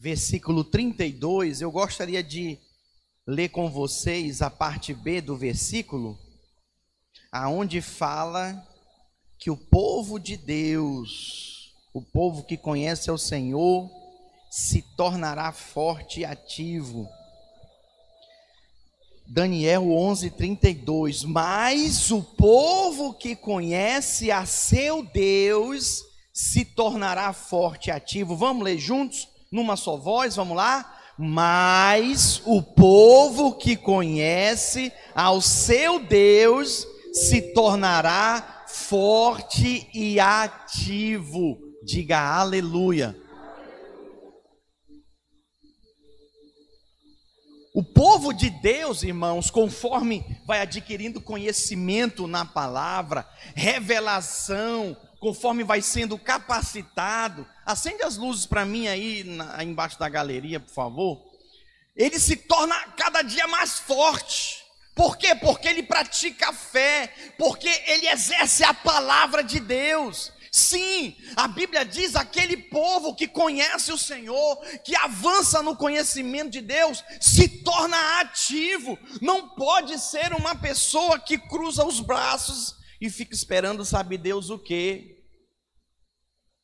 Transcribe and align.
versículo 0.00 0.64
32, 0.64 1.60
eu 1.60 1.70
gostaria 1.70 2.22
de 2.24 2.58
ler 3.26 3.50
com 3.50 3.70
vocês 3.70 4.40
a 4.40 4.48
parte 4.48 4.94
B 4.94 5.20
do 5.20 5.36
versículo, 5.36 6.18
aonde 7.30 7.82
fala 7.82 8.66
que 9.38 9.50
o 9.50 9.56
povo 9.56 10.18
de 10.18 10.38
Deus, 10.38 11.74
o 11.92 12.00
povo 12.00 12.42
que 12.44 12.56
conhece 12.56 13.10
o 13.10 13.18
Senhor, 13.18 13.90
se 14.50 14.82
tornará 14.96 15.52
forte 15.52 16.20
e 16.20 16.24
ativo. 16.24 17.06
Daniel 19.28 19.84
11:32. 19.84 21.24
Mas 21.24 22.10
o 22.10 22.22
povo 22.22 23.12
que 23.12 23.36
conhece 23.36 24.30
a 24.30 24.46
seu 24.46 25.02
Deus 25.02 26.02
se 26.32 26.64
tornará 26.64 27.32
forte 27.34 27.88
e 27.88 27.90
ativo. 27.90 28.34
Vamos 28.34 28.64
ler 28.64 28.78
juntos, 28.78 29.28
numa 29.50 29.76
só 29.76 29.96
voz, 29.96 30.36
vamos 30.36 30.56
lá? 30.56 30.96
Mas 31.18 32.40
o 32.46 32.62
povo 32.62 33.54
que 33.54 33.76
conhece 33.76 34.92
ao 35.14 35.40
seu 35.40 35.98
Deus 35.98 36.86
se 37.12 37.52
tornará 37.52 38.64
forte 38.68 39.88
e 39.92 40.20
ativo. 40.20 41.58
Diga 41.84 42.20
aleluia. 42.20 43.16
O 47.74 47.82
povo 47.82 48.32
de 48.32 48.50
Deus, 48.50 49.02
irmãos, 49.02 49.50
conforme 49.50 50.24
vai 50.46 50.60
adquirindo 50.60 51.20
conhecimento 51.20 52.26
na 52.26 52.44
palavra, 52.44 53.28
revelação, 53.54 54.96
conforme 55.20 55.62
vai 55.62 55.82
sendo 55.82 56.18
capacitado, 56.18 57.46
acende 57.64 58.02
as 58.02 58.16
luzes 58.16 58.46
para 58.46 58.64
mim 58.64 58.88
aí, 58.88 59.22
na, 59.22 59.62
embaixo 59.62 59.98
da 59.98 60.08
galeria, 60.08 60.58
por 60.58 60.72
favor. 60.72 61.22
Ele 61.94 62.18
se 62.18 62.34
torna 62.34 62.74
cada 62.96 63.20
dia 63.20 63.46
mais 63.46 63.78
forte. 63.78 64.64
Por 64.94 65.18
quê? 65.18 65.34
Porque 65.34 65.68
ele 65.68 65.82
pratica 65.82 66.48
a 66.48 66.52
fé, 66.54 67.12
porque 67.38 67.68
ele 67.86 68.08
exerce 68.08 68.64
a 68.64 68.72
palavra 68.72 69.44
de 69.44 69.60
Deus. 69.60 70.32
Sim, 70.50 71.16
a 71.36 71.46
Bíblia 71.46 71.84
diz 71.84 72.16
aquele 72.16 72.56
povo 72.56 73.14
que 73.14 73.28
conhece 73.28 73.92
o 73.92 73.98
Senhor, 73.98 74.56
que 74.82 74.96
avança 74.96 75.62
no 75.62 75.76
conhecimento 75.76 76.50
de 76.50 76.60
Deus, 76.60 77.04
se 77.20 77.46
torna 77.62 78.20
ativo. 78.20 78.98
Não 79.20 79.50
pode 79.50 79.98
ser 79.98 80.32
uma 80.32 80.56
pessoa 80.56 81.18
que 81.20 81.38
cruza 81.38 81.84
os 81.84 82.00
braços 82.00 82.79
e 83.00 83.08
fica 83.08 83.34
esperando, 83.34 83.84
sabe 83.84 84.18
Deus 84.18 84.50
o 84.50 84.58
quê? 84.58 85.24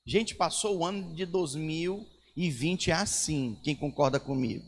Gente, 0.06 0.34
passou 0.34 0.78
o 0.78 0.84
ano 0.84 1.14
de 1.14 1.24
2020 1.24 2.92
assim. 2.92 3.58
Quem 3.64 3.74
concorda 3.74 4.20
comigo? 4.20 4.64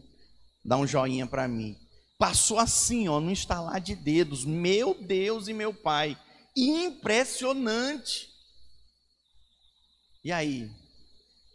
Dá 0.64 0.76
um 0.76 0.86
joinha 0.86 1.26
para 1.26 1.46
mim. 1.46 1.76
Passou 2.18 2.58
assim, 2.58 3.06
ó, 3.06 3.20
no 3.20 3.30
instalar 3.30 3.80
de 3.80 3.94
dedos. 3.94 4.44
Meu 4.44 4.94
Deus 4.94 5.46
e 5.46 5.52
meu 5.52 5.72
Pai. 5.72 6.18
Impressionante. 6.56 8.28
E 10.24 10.32
aí? 10.32 10.68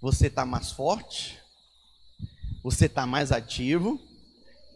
Você 0.02 0.28
está 0.28 0.45
mais 0.45 0.72
forte? 0.72 1.38
Você 2.64 2.86
está 2.86 3.06
mais 3.06 3.31
ativo? 3.31 4.00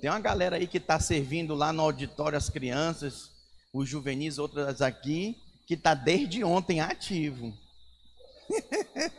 Tem 0.01 0.09
uma 0.09 0.19
galera 0.19 0.57
aí 0.57 0.67
que 0.67 0.77
está 0.77 0.99
servindo 0.99 1.55
lá 1.55 1.71
no 1.71 1.81
auditório 1.81 2.37
as 2.37 2.49
crianças, 2.49 3.31
os 3.73 3.87
juvenis, 3.87 4.37
outras 4.37 4.81
aqui, 4.81 5.35
que 5.65 5.73
está 5.73 5.93
desde 5.93 6.43
ontem 6.43 6.79
ativo. 6.79 7.53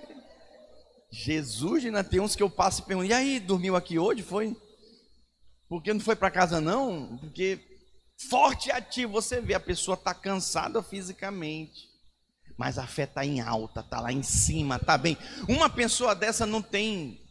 Jesus, 1.11 1.85
ainda 1.85 2.05
tem 2.05 2.21
uns 2.21 2.37
que 2.37 2.43
eu 2.43 2.51
passo 2.51 2.83
e 2.83 2.85
pergunto, 2.85 3.09
e 3.09 3.13
aí, 3.13 3.41
dormiu 3.41 3.77
aqui 3.77 3.99
hoje? 3.99 4.23
Foi? 4.23 4.57
Porque 5.69 5.93
não 5.93 6.01
foi 6.01 6.17
para 6.17 6.31
casa 6.31 6.61
não? 6.61 7.17
Porque 7.19 7.61
forte 8.29 8.69
e 8.69 8.73
ativo, 8.73 9.13
você 9.13 9.41
vê, 9.41 9.55
a 9.55 9.61
pessoa 9.61 9.95
está 9.95 10.13
cansada 10.15 10.83
fisicamente 10.83 11.89
mas 12.59 12.77
a 12.77 12.87
fé 12.89 13.05
está 13.05 13.25
em 13.25 13.41
alta, 13.41 13.81
está 13.81 14.01
lá 14.01 14.13
em 14.13 14.23
cima, 14.25 14.77
está 14.77 14.99
bem. 14.99 15.17
Uma 15.49 15.71
pessoa 15.71 16.13
dessa 16.13 16.45
não 16.45 16.61
tem 16.61 17.25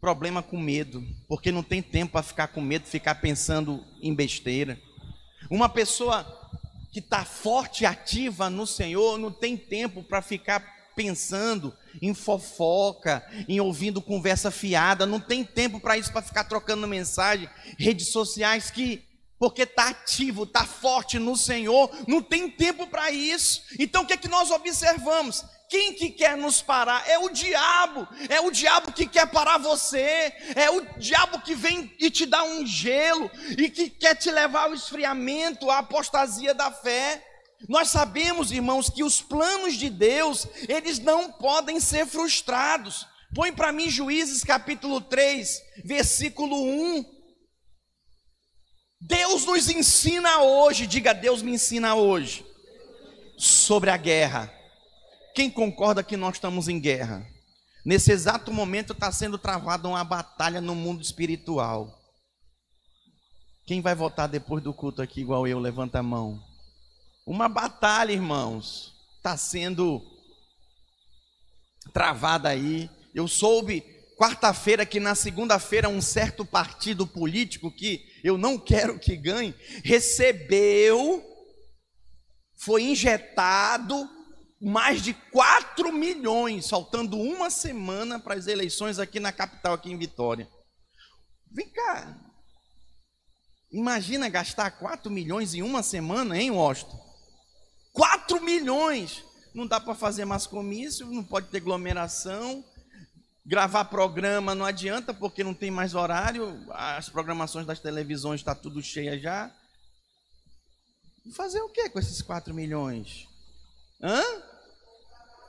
problema 0.00 0.40
com 0.40 0.56
medo, 0.56 1.02
porque 1.26 1.50
não 1.50 1.64
tem 1.64 1.82
tempo 1.82 2.12
para 2.12 2.22
ficar 2.22 2.46
com 2.46 2.60
medo, 2.60 2.86
ficar 2.86 3.16
pensando 3.16 3.84
em 4.00 4.14
besteira. 4.14 4.80
Uma 5.50 5.68
pessoa 5.68 6.24
que 6.92 7.00
está 7.00 7.24
forte 7.24 7.82
e 7.82 7.86
ativa 7.86 8.48
no 8.48 8.66
Senhor 8.66 9.18
não 9.18 9.30
tem 9.30 9.56
tempo 9.56 10.02
para 10.02 10.22
ficar 10.22 10.76
pensando 10.96 11.76
em 12.00 12.14
fofoca, 12.14 13.24
em 13.46 13.60
ouvindo 13.60 14.00
conversa 14.00 14.50
fiada, 14.50 15.04
não 15.04 15.20
tem 15.20 15.44
tempo 15.44 15.78
para 15.78 15.98
isso, 15.98 16.10
para 16.10 16.22
ficar 16.22 16.44
trocando 16.44 16.88
mensagem, 16.88 17.48
redes 17.78 18.08
sociais 18.08 18.70
que 18.70 19.04
porque 19.38 19.62
está 19.62 19.90
ativo, 19.90 20.44
está 20.44 20.64
forte 20.64 21.18
no 21.18 21.36
Senhor, 21.36 21.90
não 22.08 22.22
tem 22.22 22.50
tempo 22.50 22.86
para 22.86 23.10
isso. 23.10 23.62
Então 23.78 24.02
o 24.02 24.06
que 24.06 24.14
é 24.14 24.16
que 24.16 24.28
nós 24.28 24.50
observamos? 24.50 25.44
Quem 25.68 25.94
que 25.94 26.10
quer 26.10 26.36
nos 26.36 26.62
parar? 26.62 27.08
É 27.08 27.18
o 27.18 27.28
diabo, 27.28 28.06
é 28.28 28.40
o 28.40 28.50
diabo 28.50 28.92
que 28.92 29.06
quer 29.06 29.26
parar 29.26 29.58
você, 29.58 30.32
é 30.54 30.70
o 30.70 30.80
diabo 30.98 31.40
que 31.40 31.54
vem 31.54 31.92
e 31.98 32.08
te 32.10 32.24
dá 32.24 32.44
um 32.44 32.64
gelo 32.64 33.30
e 33.58 33.68
que 33.68 33.90
quer 33.90 34.14
te 34.14 34.30
levar 34.30 34.64
ao 34.64 34.74
esfriamento, 34.74 35.70
à 35.70 35.78
apostasia 35.78 36.54
da 36.54 36.70
fé. 36.70 37.24
Nós 37.68 37.88
sabemos, 37.88 38.52
irmãos, 38.52 38.88
que 38.88 39.02
os 39.02 39.20
planos 39.20 39.74
de 39.74 39.90
Deus, 39.90 40.46
eles 40.68 40.98
não 41.00 41.32
podem 41.32 41.80
ser 41.80 42.06
frustrados. 42.06 43.06
Põe 43.34 43.52
para 43.52 43.72
mim 43.72 43.90
Juízes 43.90 44.44
capítulo 44.44 45.00
3, 45.00 45.60
versículo 45.84 46.56
1. 46.62 47.04
Deus 49.00 49.44
nos 49.44 49.68
ensina 49.68 50.42
hoje, 50.42 50.86
diga 50.86 51.12
Deus 51.12 51.42
me 51.42 51.52
ensina 51.52 51.94
hoje, 51.94 52.46
sobre 53.36 53.90
a 53.90 53.96
guerra. 53.96 54.55
Quem 55.36 55.50
concorda 55.50 56.02
que 56.02 56.16
nós 56.16 56.36
estamos 56.36 56.66
em 56.66 56.80
guerra? 56.80 57.28
Nesse 57.84 58.10
exato 58.10 58.50
momento 58.50 58.94
está 58.94 59.12
sendo 59.12 59.36
travada 59.36 59.86
uma 59.86 60.02
batalha 60.02 60.62
no 60.62 60.74
mundo 60.74 61.02
espiritual. 61.02 61.94
Quem 63.66 63.82
vai 63.82 63.94
votar 63.94 64.30
depois 64.30 64.64
do 64.64 64.72
culto 64.72 65.02
aqui, 65.02 65.20
igual 65.20 65.46
eu? 65.46 65.58
Levanta 65.58 65.98
a 65.98 66.02
mão. 66.02 66.42
Uma 67.26 67.50
batalha, 67.50 68.12
irmãos, 68.12 68.94
está 69.18 69.36
sendo 69.36 70.00
travada 71.92 72.48
aí. 72.48 72.88
Eu 73.14 73.28
soube 73.28 73.84
quarta-feira 74.18 74.86
que 74.86 74.98
na 74.98 75.14
segunda-feira 75.14 75.86
um 75.86 76.00
certo 76.00 76.46
partido 76.46 77.06
político 77.06 77.70
que 77.70 78.06
eu 78.24 78.38
não 78.38 78.58
quero 78.58 78.98
que 78.98 79.14
ganhe, 79.14 79.54
recebeu, 79.84 81.22
foi 82.56 82.84
injetado 82.84 84.15
mais 84.60 85.02
de 85.02 85.14
4 85.14 85.92
milhões, 85.92 86.68
faltando 86.68 87.18
uma 87.18 87.50
semana 87.50 88.18
para 88.18 88.34
as 88.34 88.46
eleições 88.46 88.98
aqui 88.98 89.20
na 89.20 89.32
capital, 89.32 89.74
aqui 89.74 89.90
em 89.90 89.98
Vitória. 89.98 90.48
Vem 91.52 91.68
cá. 91.68 92.16
Imagina 93.70 94.28
gastar 94.28 94.70
4 94.70 95.10
milhões 95.10 95.54
em 95.54 95.62
uma 95.62 95.82
semana, 95.82 96.38
hein, 96.38 96.50
Washington? 96.50 96.98
4 97.92 98.40
milhões! 98.40 99.24
Não 99.54 99.66
dá 99.66 99.80
para 99.80 99.94
fazer 99.94 100.24
mais 100.24 100.46
comício, 100.46 101.06
não 101.06 101.24
pode 101.24 101.48
ter 101.48 101.58
aglomeração, 101.58 102.62
Gravar 103.48 103.84
programa 103.84 104.56
não 104.56 104.66
adianta 104.66 105.14
porque 105.14 105.44
não 105.44 105.54
tem 105.54 105.70
mais 105.70 105.94
horário, 105.94 106.66
as 106.72 107.08
programações 107.08 107.64
das 107.64 107.78
televisões 107.78 108.40
estão 108.40 108.52
tá 108.52 108.60
tudo 108.60 108.82
cheia 108.82 109.16
já. 109.20 109.54
Fazer 111.32 111.60
o 111.60 111.68
que 111.68 111.88
com 111.88 112.00
esses 112.00 112.20
4 112.20 112.52
milhões? 112.52 113.28
Hã? 114.02 114.22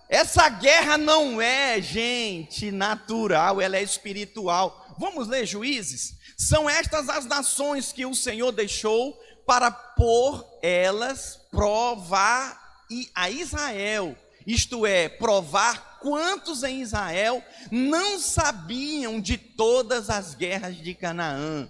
Essa 0.09 0.47
guerra 0.47 0.97
não 0.97 1.41
é, 1.41 1.81
gente, 1.81 2.71
natural, 2.71 3.59
ela 3.59 3.75
é 3.75 3.83
espiritual. 3.83 4.95
Vamos 4.97 5.27
ler 5.27 5.45
Juízes? 5.45 6.15
São 6.37 6.69
estas 6.69 7.09
as 7.09 7.25
nações 7.25 7.91
que 7.91 8.05
o 8.05 8.15
Senhor 8.15 8.51
deixou 8.51 9.13
para 9.45 9.69
por 9.71 10.45
elas 10.61 11.39
provar 11.51 12.85
a 13.15 13.29
Israel, 13.29 14.15
isto 14.45 14.85
é, 14.85 15.09
provar 15.09 15.99
quantos 15.99 16.63
em 16.63 16.81
Israel 16.81 17.43
não 17.69 18.17
sabiam 18.19 19.19
de 19.19 19.37
todas 19.37 20.09
as 20.09 20.35
guerras 20.35 20.77
de 20.77 20.93
Canaã. 20.93 21.69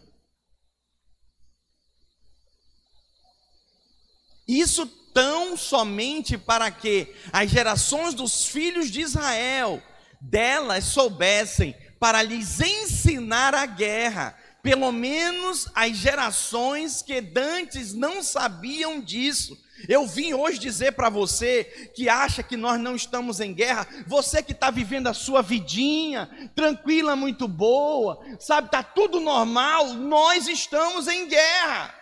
Isso 4.48 4.86
tão 5.18 5.58
somente 5.58 6.38
para 6.38 6.70
que 6.70 7.12
as 7.34 7.50
gerações 7.50 8.14
dos 8.14 8.46
filhos 8.46 8.92
de 8.92 9.02
Israel 9.02 9.82
delas 10.22 10.84
soubessem 10.84 11.76
para 12.00 12.22
lhes 12.22 12.62
ensinar 12.62 13.56
a 13.56 13.66
guerra. 13.66 14.38
pelo 14.62 14.92
menos 14.92 15.70
as 15.74 15.96
gerações 15.98 17.02
que 17.02 17.22
dantes 17.22 17.94
não 17.94 18.22
sabiam 18.22 19.00
disso. 19.00 19.58
Eu 19.88 20.06
vim 20.06 20.34
hoje 20.34 20.60
dizer 20.60 20.92
para 20.92 21.10
você 21.10 21.64
que 21.96 22.10
acha 22.10 22.44
que 22.44 22.58
nós 22.58 22.80
não 22.80 22.96
estamos 22.96 23.40
em 23.40 23.54
guerra, 23.54 23.88
você 24.06 24.44
que 24.44 24.52
está 24.52 24.70
vivendo 24.70 25.08
a 25.08 25.14
sua 25.14 25.42
vidinha, 25.42 26.52
tranquila, 26.54 27.16
muito 27.16 27.48
boa, 27.48 28.20
sabe, 28.40 28.68
está 28.68 28.84
tudo 28.84 29.20
normal, 29.20 29.94
nós 29.94 30.48
estamos 30.48 31.08
em 31.08 31.28
guerra. 31.28 31.96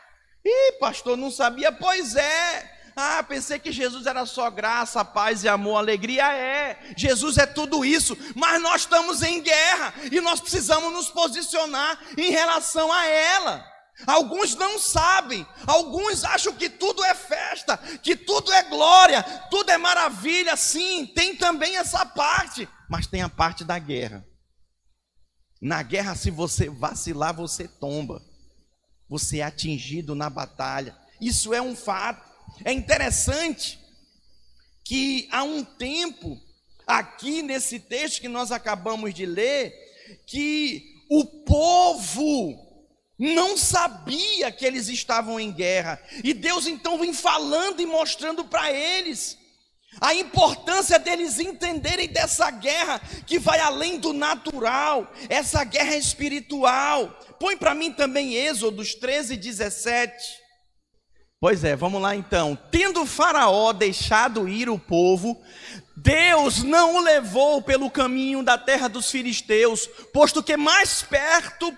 Ih, 0.44 0.80
pastor, 0.80 1.16
não 1.16 1.30
sabia? 1.30 1.72
Pois 1.72 2.16
é. 2.16 2.75
Ah, 2.96 3.22
pensei 3.22 3.60
que 3.60 3.74
Jesus 3.74 4.06
era 4.06 4.26
só 4.26 4.50
graça, 4.50 5.04
paz 5.04 5.44
e 5.44 5.50
amor, 5.50 5.78
alegria. 5.78 6.34
É, 6.34 6.94
Jesus 6.96 7.38
é 7.38 7.46
tudo 7.46 7.84
isso, 7.84 8.18
mas 8.34 8.62
nós 8.62 8.82
estamos 8.82 9.22
em 9.22 9.42
guerra 9.42 9.94
e 10.10 10.22
nós 10.22 10.40
precisamos 10.40 10.94
nos 10.94 11.10
posicionar 11.10 12.00
em 12.18 12.32
relação 12.32 12.92
a 12.92 13.06
ela. 13.06 13.76
Alguns 14.08 14.56
não 14.56 14.80
sabem, 14.80 15.46
alguns 15.66 16.24
acham 16.24 16.54
que 16.54 16.70
tudo 16.70 17.04
é 17.04 17.14
festa, 17.14 17.78
que 17.78 18.16
tudo 18.16 18.52
é 18.52 18.64
glória, 18.64 19.24
tudo 19.50 19.72
é 19.72 19.78
maravilha. 19.78 20.56
Sim, 20.56 21.06
tem 21.06 21.36
também 21.36 21.78
essa 21.78 22.06
parte, 22.06 22.68
mas 22.90 23.08
tem 23.08 23.22
a 23.22 23.30
parte 23.30 23.64
da 23.64 23.78
guerra. 23.78 24.26
Na 25.62 25.82
guerra, 25.82 26.16
se 26.16 26.30
você 26.30 26.70
vacilar, 26.70 27.34
você 27.34 27.68
tomba, 27.68 28.22
você 29.10 29.40
é 29.40 29.44
atingido 29.44 30.14
na 30.14 30.30
batalha. 30.30 30.98
Isso 31.20 31.54
é 31.54 31.62
um 31.62 31.76
fato. 31.76 32.35
É 32.64 32.72
interessante 32.72 33.80
que 34.84 35.28
há 35.32 35.44
um 35.44 35.64
tempo, 35.64 36.40
aqui 36.86 37.42
nesse 37.42 37.80
texto 37.80 38.22
que 38.22 38.28
nós 38.28 38.52
acabamos 38.52 39.14
de 39.14 39.26
ler, 39.26 39.74
que 40.28 41.04
o 41.10 41.26
povo 41.26 42.64
não 43.18 43.58
sabia 43.58 44.52
que 44.52 44.66
eles 44.66 44.88
estavam 44.88 45.40
em 45.40 45.52
guerra, 45.52 46.02
e 46.24 46.34
Deus 46.34 46.68
então 46.68 46.98
vem 46.98 47.14
falando 47.14 47.82
e 47.82 47.86
mostrando 47.86 48.46
para 48.46 48.72
eles 48.72 49.38
a 50.02 50.14
importância 50.14 51.00
deles 51.00 51.40
entenderem 51.40 52.10
dessa 52.10 52.52
guerra 52.52 53.00
que 53.26 53.40
vai 53.40 53.60
além 53.60 53.98
do 53.98 54.12
natural, 54.12 55.12
essa 55.30 55.64
guerra 55.64 55.96
espiritual. 55.96 57.08
Põe 57.40 57.56
para 57.56 57.74
mim 57.74 57.92
também 57.92 58.36
Êxodos 58.36 58.94
13, 58.96 59.38
17. 59.38 60.45
Pois 61.46 61.64
é, 61.64 61.76
vamos 61.76 62.02
lá 62.02 62.16
então. 62.16 62.58
Tendo 62.72 63.06
Faraó 63.06 63.72
deixado 63.72 64.50
ir 64.50 64.68
o 64.68 64.80
povo, 64.80 65.40
Deus 65.96 66.64
não 66.64 66.96
o 66.96 67.02
levou 67.02 67.62
pelo 67.62 67.88
caminho 67.92 68.42
da 68.42 68.58
terra 68.58 68.88
dos 68.88 69.12
filisteus, 69.12 69.88
posto 70.12 70.42
que 70.42 70.58
mais 70.58 71.04
perto, 71.04 71.72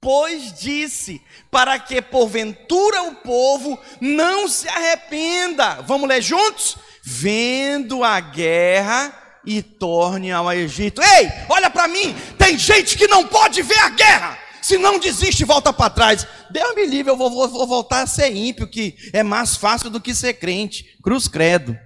pois 0.00 0.52
disse, 0.52 1.20
para 1.50 1.80
que 1.80 2.00
porventura 2.00 3.02
o 3.02 3.16
povo 3.16 3.76
não 4.00 4.46
se 4.46 4.68
arrependa. 4.68 5.82
Vamos 5.82 6.08
ler 6.08 6.22
juntos? 6.22 6.76
Vendo 7.02 8.04
a 8.04 8.20
guerra 8.20 9.12
e 9.44 9.64
torne 9.64 10.30
ao 10.30 10.52
Egito. 10.52 11.02
Ei, 11.02 11.28
olha 11.48 11.68
para 11.68 11.88
mim, 11.88 12.14
tem 12.38 12.56
gente 12.56 12.96
que 12.96 13.08
não 13.08 13.26
pode 13.26 13.62
ver 13.62 13.80
a 13.80 13.88
guerra. 13.88 14.38
Se 14.62 14.78
não 14.78 14.98
desiste, 14.98 15.44
volta 15.44 15.72
para 15.72 15.90
trás. 15.90 16.26
Deus 16.50 16.74
me 16.76 16.86
livre, 16.86 17.10
eu 17.10 17.16
vou, 17.16 17.28
vou, 17.28 17.48
vou, 17.48 17.66
voltar 17.66 18.02
a 18.02 18.06
ser 18.06 18.34
ímpio, 18.34 18.70
que 18.70 18.96
é 19.12 19.24
mais 19.24 19.56
fácil 19.56 19.90
do 19.90 20.00
que 20.00 20.14
ser 20.14 20.34
crente. 20.34 20.84
Cruz 21.02 21.26
credo. 21.26 21.76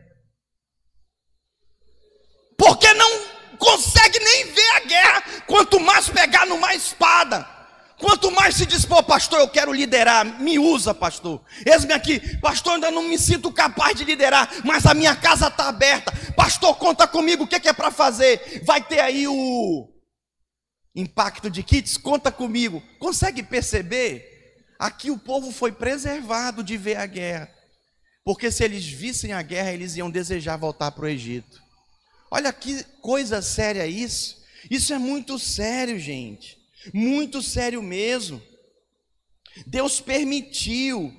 Porque 2.59 2.93
não 2.93 3.21
consegue 3.59 4.19
nem 4.19 4.45
ver 4.53 4.71
a 4.73 4.81
guerra, 4.81 5.23
quanto 5.47 5.81
mais 5.81 6.09
pegar 6.11 6.47
numa 6.47 6.75
espada. 6.75 7.57
Quanto 7.99 8.31
mais 8.31 8.55
se 8.55 8.67
dispor, 8.67 9.03
pastor, 9.05 9.41
eu 9.41 9.49
quero 9.49 9.73
liderar, 9.73 10.23
me 10.39 10.59
usa, 10.59 10.93
pastor. 10.93 11.43
Eis-me 11.65 11.95
aqui, 11.95 12.21
pastor, 12.41 12.75
ainda 12.75 12.91
não 12.91 13.05
me 13.05 13.19
sinto 13.19 13.51
capaz 13.51 13.97
de 13.97 14.05
liderar, 14.05 14.51
mas 14.65 14.85
a 14.85 14.93
minha 14.93 15.17
casa 15.17 15.49
está 15.49 15.69
aberta. 15.69 16.13
Pastor, 16.37 16.77
conta 16.77 17.09
comigo, 17.09 17.45
o 17.45 17.47
que 17.47 17.55
é, 17.55 17.61
que 17.61 17.69
é 17.71 17.73
para 17.73 17.91
fazer? 17.91 18.61
Vai 18.67 18.83
ter 18.83 19.01
aí 19.01 19.27
o 19.27 19.96
impacto 20.97 21.51
de 21.51 21.63
kits, 21.63 21.99
conta 21.99 22.33
comigo. 22.33 22.83
Consegue 22.99 23.43
perceber? 23.43 24.65
Aqui 24.79 25.11
o 25.11 25.19
povo 25.19 25.53
foi 25.53 25.71
preservado 25.71 26.65
de 26.65 26.77
ver 26.77 26.97
a 26.97 27.07
guerra. 27.07 27.53
Porque 28.25 28.51
se 28.51 28.65
eles 28.65 28.85
vissem 28.85 29.33
a 29.33 29.43
guerra, 29.43 29.73
eles 29.73 29.97
iam 29.97 30.11
desejar 30.11 30.57
voltar 30.57 30.91
para 30.91 31.05
o 31.05 31.09
Egito. 31.09 31.63
Olha 32.31 32.53
que 32.53 32.83
coisa 33.01 33.41
séria 33.41 33.87
isso. 33.87 34.43
Isso 34.71 34.93
é 34.93 34.99
muito 34.99 35.39
sério, 35.39 35.99
gente. 35.99 36.59
Muito 36.93 37.41
sério 37.41 37.83
mesmo. 37.83 38.43
Deus 39.67 40.01
permitiu 40.01 41.15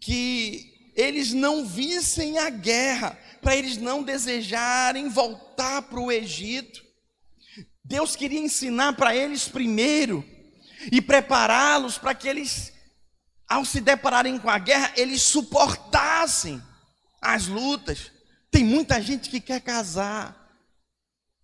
que 0.00 0.92
eles 0.94 1.32
não 1.32 1.66
vissem 1.66 2.38
a 2.38 2.48
guerra, 2.48 3.18
para 3.42 3.56
eles 3.56 3.76
não 3.76 4.02
desejarem 4.02 5.08
voltar 5.08 5.82
para 5.82 6.00
o 6.00 6.12
Egito. 6.12 6.85
Deus 7.88 8.16
queria 8.16 8.40
ensinar 8.40 8.94
para 8.94 9.14
eles 9.14 9.46
primeiro 9.46 10.24
e 10.90 11.00
prepará-los 11.00 11.96
para 11.96 12.14
que 12.14 12.26
eles, 12.26 12.72
ao 13.48 13.64
se 13.64 13.80
depararem 13.80 14.38
com 14.38 14.50
a 14.50 14.58
guerra, 14.58 14.92
eles 14.96 15.22
suportassem 15.22 16.60
as 17.22 17.46
lutas. 17.46 18.10
Tem 18.50 18.64
muita 18.64 19.00
gente 19.00 19.30
que 19.30 19.40
quer 19.40 19.60
casar, 19.60 20.36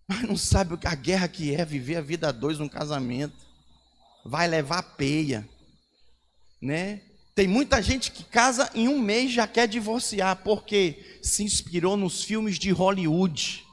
mas 0.07 0.23
não 0.23 0.35
sabe 0.35 0.77
a 0.83 0.95
guerra 0.95 1.29
que 1.29 1.55
é 1.55 1.63
viver 1.63 1.95
a 1.95 2.01
vida 2.01 2.27
a 2.27 2.31
dois 2.31 2.59
num 2.59 2.69
casamento. 2.69 3.37
Vai 4.25 4.47
levar 4.47 4.83
peia, 4.83 5.47
né? 6.61 7.01
Tem 7.33 7.47
muita 7.47 7.81
gente 7.81 8.11
que 8.11 8.23
casa 8.23 8.69
em 8.75 8.87
um 8.89 8.99
mês 8.99 9.31
já 9.31 9.47
quer 9.47 9.67
divorciar 9.67 10.35
porque 10.43 11.19
se 11.23 11.41
inspirou 11.41 11.95
nos 11.95 12.23
filmes 12.23 12.59
de 12.59 12.69
Hollywood 12.69 13.65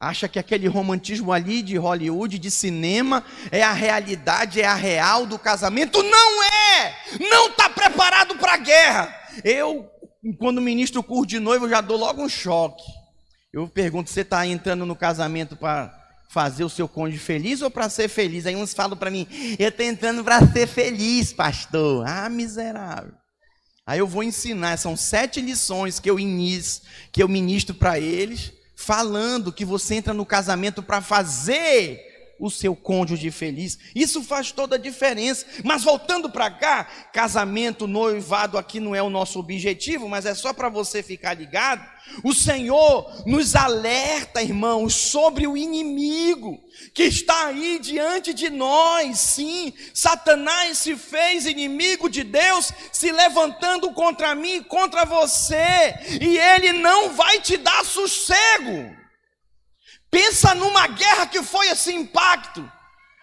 acha 0.00 0.28
que 0.28 0.38
aquele 0.38 0.66
romantismo 0.66 1.32
ali 1.32 1.62
de 1.62 1.76
Hollywood, 1.76 2.38
de 2.38 2.50
cinema, 2.50 3.24
é 3.50 3.62
a 3.62 3.72
realidade, 3.72 4.60
é 4.60 4.66
a 4.66 4.74
real 4.74 5.26
do 5.26 5.38
casamento. 5.38 6.02
Não 6.02 6.42
é! 6.42 6.94
Não 7.18 7.48
está 7.48 7.70
preparado 7.70 8.36
para 8.36 8.54
a 8.54 8.58
guerra. 8.58 9.14
Eu, 9.42 9.88
quando 10.38 10.60
ministro 10.60 11.02
curso 11.02 11.26
de 11.26 11.40
noivo, 11.40 11.68
já 11.68 11.80
dou 11.80 11.96
logo 11.96 12.22
um 12.22 12.28
choque. 12.28 12.84
Eu 13.52 13.68
pergunto: 13.68 14.10
você 14.10 14.20
está 14.20 14.46
entrando 14.46 14.84
no 14.84 14.96
casamento 14.96 15.56
para 15.56 15.94
fazer 16.28 16.64
o 16.64 16.70
seu 16.70 16.88
cônjuge 16.88 17.20
feliz 17.20 17.62
ou 17.62 17.70
para 17.70 17.88
ser 17.88 18.08
feliz? 18.08 18.46
Aí 18.46 18.56
uns 18.56 18.74
falam 18.74 18.96
para 18.96 19.10
mim: 19.10 19.26
eu 19.58 19.68
estou 19.68 19.86
entrando 19.86 20.24
para 20.24 20.46
ser 20.52 20.66
feliz, 20.66 21.32
pastor. 21.32 22.04
Ah, 22.06 22.28
miserável. 22.28 23.14
Aí 23.86 23.98
eu 23.98 24.06
vou 24.06 24.22
ensinar, 24.22 24.78
são 24.78 24.96
sete 24.96 25.42
lições 25.42 26.00
que 26.00 26.08
eu 26.08 26.18
inicio, 26.18 26.82
que 27.12 27.22
eu 27.22 27.28
ministro 27.28 27.74
para 27.74 28.00
eles 28.00 28.53
falando 28.74 29.52
que 29.52 29.64
você 29.64 29.96
entra 29.96 30.12
no 30.12 30.26
casamento 30.26 30.82
para 30.82 31.00
fazer 31.00 32.13
o 32.38 32.50
seu 32.50 32.74
cônjuge 32.74 33.30
feliz. 33.30 33.78
Isso 33.94 34.22
faz 34.22 34.52
toda 34.52 34.76
a 34.76 34.78
diferença. 34.78 35.46
Mas 35.64 35.82
voltando 35.82 36.30
para 36.30 36.50
cá, 36.50 36.84
casamento, 37.12 37.86
noivado 37.86 38.58
aqui 38.58 38.80
não 38.80 38.94
é 38.94 39.02
o 39.02 39.10
nosso 39.10 39.38
objetivo, 39.38 40.08
mas 40.08 40.26
é 40.26 40.34
só 40.34 40.52
para 40.52 40.68
você 40.68 41.02
ficar 41.02 41.34
ligado. 41.34 41.94
O 42.22 42.34
Senhor 42.34 43.24
nos 43.26 43.56
alerta, 43.56 44.42
irmãos, 44.42 44.94
sobre 44.94 45.46
o 45.46 45.56
inimigo 45.56 46.62
que 46.92 47.04
está 47.04 47.46
aí 47.46 47.78
diante 47.78 48.34
de 48.34 48.50
nós. 48.50 49.18
Sim, 49.18 49.72
Satanás 49.92 50.78
se 50.78 50.96
fez 50.96 51.46
inimigo 51.46 52.08
de 52.08 52.22
Deus, 52.22 52.72
se 52.92 53.10
levantando 53.10 53.90
contra 53.92 54.34
mim, 54.34 54.62
contra 54.62 55.04
você, 55.04 55.94
e 56.20 56.38
ele 56.38 56.72
não 56.72 57.10
vai 57.10 57.40
te 57.40 57.56
dar 57.56 57.84
sossego. 57.84 59.03
Pensa 60.14 60.54
numa 60.54 60.86
guerra 60.86 61.26
que 61.26 61.42
foi 61.42 61.66
esse 61.70 61.92
impacto. 61.92 62.70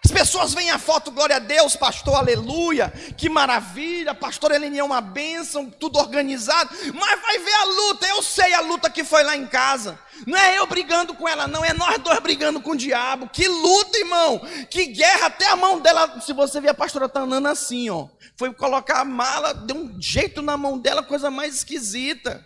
As 0.04 0.12
pessoas 0.12 0.54
veem 0.54 0.72
a 0.72 0.78
foto, 0.78 1.10
glória 1.10 1.38
a 1.38 1.40
Deus, 1.40 1.74
pastor, 1.74 2.16
aleluia, 2.16 2.92
que 3.18 3.30
maravilha, 3.30 4.14
pastor 4.14 4.52
Helene 4.52 4.80
é 4.80 4.84
uma 4.84 5.00
bênção, 5.00 5.70
tudo 5.70 5.98
organizado, 5.98 6.70
mas 6.94 7.22
vai 7.22 7.40
ver 7.40 7.54
a 7.54 7.64
luta, 7.64 8.08
eu 8.08 8.22
sei 8.22 8.54
a 8.54 8.60
luta 8.60 8.90
que 8.90 9.06
foi 9.06 9.24
lá 9.24 9.38
em 9.38 9.48
casa, 9.48 9.98
não 10.28 10.38
é 10.38 10.58
eu 10.58 10.68
brigando 10.68 11.14
com 11.14 11.30
ela, 11.30 11.48
não, 11.48 11.64
é 11.64 11.72
nós 11.72 11.98
dois 12.00 12.20
brigando 12.20 12.60
com 12.60 12.72
o 12.72 12.76
diabo, 12.76 13.30
que 13.30 13.48
luta, 13.48 13.98
irmão, 13.98 14.42
que 14.70 14.88
guerra, 14.88 15.28
até 15.28 15.48
a 15.48 15.56
mão 15.56 15.80
dela, 15.80 16.20
se 16.20 16.34
você 16.34 16.60
ver 16.60 16.72
a 16.72 16.74
pastora 16.74 17.08
tá 17.08 17.22
andando 17.22 17.48
assim, 17.48 17.90
ó, 17.90 18.08
foi 18.36 18.54
colocar 18.54 19.00
a 19.00 19.06
mala, 19.06 19.54
deu 19.54 19.78
um 19.78 20.02
jeito 20.02 20.42
na 20.42 20.58
mão 20.58 20.78
dela, 20.78 21.04
coisa 21.04 21.32
mais 21.32 21.56
esquisita, 21.56 22.44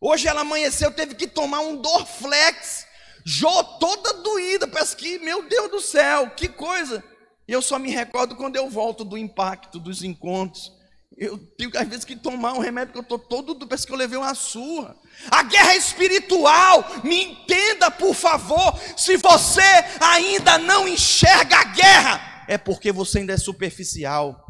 hoje 0.00 0.26
ela 0.26 0.40
amanheceu, 0.40 0.90
teve 0.90 1.14
que 1.14 1.28
tomar 1.28 1.60
um 1.60 1.76
Dorflex, 1.76 2.87
Jó 3.30 3.62
toda 3.62 4.14
doída, 4.22 4.66
parece 4.66 4.96
que, 4.96 5.18
meu 5.18 5.46
Deus 5.46 5.70
do 5.70 5.80
céu, 5.82 6.30
que 6.30 6.48
coisa. 6.48 7.04
E 7.46 7.52
eu 7.52 7.60
só 7.60 7.78
me 7.78 7.90
recordo 7.90 8.34
quando 8.34 8.56
eu 8.56 8.70
volto 8.70 9.04
do 9.04 9.18
impacto 9.18 9.78
dos 9.78 10.02
encontros. 10.02 10.72
Eu 11.14 11.36
tenho 11.36 11.70
às 11.76 11.86
vezes 11.86 12.06
que 12.06 12.16
tomar 12.16 12.54
um 12.54 12.58
remédio 12.58 12.94
que 12.94 12.98
eu 12.98 13.02
estou 13.02 13.18
todo, 13.18 13.68
parece 13.68 13.86
que 13.86 13.92
eu 13.92 13.98
levei 13.98 14.16
uma 14.16 14.34
surra. 14.34 14.96
A 15.30 15.42
guerra 15.42 15.74
é 15.74 15.76
espiritual, 15.76 16.82
me 17.04 17.22
entenda 17.22 17.90
por 17.90 18.14
favor, 18.14 18.80
se 18.96 19.18
você 19.18 19.60
ainda 20.00 20.56
não 20.56 20.88
enxerga 20.88 21.58
a 21.58 21.64
guerra, 21.64 22.46
é 22.48 22.56
porque 22.56 22.90
você 22.90 23.18
ainda 23.18 23.34
é 23.34 23.36
superficial. 23.36 24.42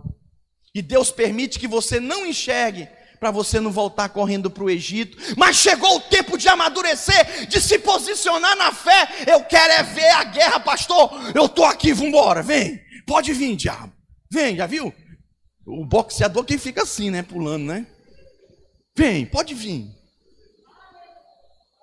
E 0.73 0.81
Deus 0.83 1.11
permite 1.11 1.59
que 1.59 1.67
você 1.67 1.99
não 1.99 2.25
enxergue 2.25 2.89
para 3.19 3.31
você 3.31 3.61
não 3.61 3.71
voltar 3.71 4.09
correndo 4.09 4.51
para 4.51 4.65
o 4.65 4.71
Egito. 4.71 5.17
Mas 5.37 5.57
chegou 5.57 5.97
o 5.97 6.01
tempo 6.01 6.37
de 6.37 6.49
amadurecer, 6.49 7.47
de 7.47 7.61
se 7.61 7.79
posicionar 7.79 8.57
na 8.57 8.73
fé. 8.73 9.09
Eu 9.27 9.45
quero 9.45 9.73
é 9.73 9.83
ver 9.83 10.11
a 10.11 10.25
guerra, 10.25 10.61
pastor. 10.61 11.11
Eu 11.35 11.47
estou 11.47 11.65
aqui, 11.65 11.93
vamos 11.93 12.09
embora. 12.09 12.43
Vem, 12.43 12.81
pode 13.07 13.33
vir, 13.33 13.57
diabo. 13.57 13.93
Vem, 14.31 14.57
já 14.57 14.67
viu? 14.67 14.93
O 15.67 15.85
boxeador 15.85 16.45
que 16.45 16.59
fica 16.59 16.83
assim, 16.83 17.11
né? 17.11 17.23
Pulando, 17.23 17.65
né? 17.65 17.87
Vem, 18.97 19.27
pode 19.27 19.55
vir. 19.55 19.87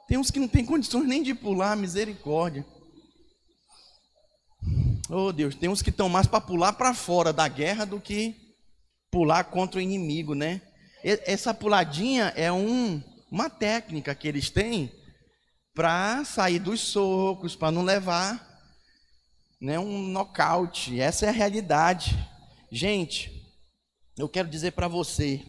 Tem 0.07 0.17
uns 0.17 0.29
que 0.29 0.39
não 0.39 0.47
tem 0.47 0.65
condições 0.65 1.07
nem 1.07 1.23
de 1.23 1.33
pular, 1.33 1.75
misericórdia. 1.75 2.65
Oh 5.09 5.31
Deus, 5.31 5.55
tem 5.55 5.69
uns 5.69 5.81
que 5.81 5.89
estão 5.91 6.09
mais 6.09 6.25
para 6.25 6.41
pular 6.41 6.73
para 6.73 6.93
fora 6.93 7.31
da 7.31 7.47
guerra 7.47 7.85
do 7.85 7.99
que 7.99 8.35
pular 9.11 9.43
contra 9.45 9.79
o 9.79 9.81
inimigo, 9.81 10.33
né? 10.33 10.61
Essa 11.07 11.53
puladinha 11.53 12.33
é 12.35 12.51
um, 12.51 12.99
uma 13.29 13.47
técnica 13.47 14.15
que 14.15 14.27
eles 14.27 14.49
têm 14.49 14.91
para 15.71 16.25
sair 16.25 16.57
dos 16.57 16.79
socos, 16.79 17.55
para 17.55 17.71
não 17.71 17.83
levar 17.83 18.43
né, 19.61 19.77
um 19.77 20.07
nocaute. 20.07 20.99
Essa 20.99 21.27
é 21.27 21.29
a 21.29 21.31
realidade. 21.31 22.17
Gente, 22.71 23.31
eu 24.17 24.27
quero 24.27 24.49
dizer 24.49 24.71
para 24.71 24.87
você 24.87 25.45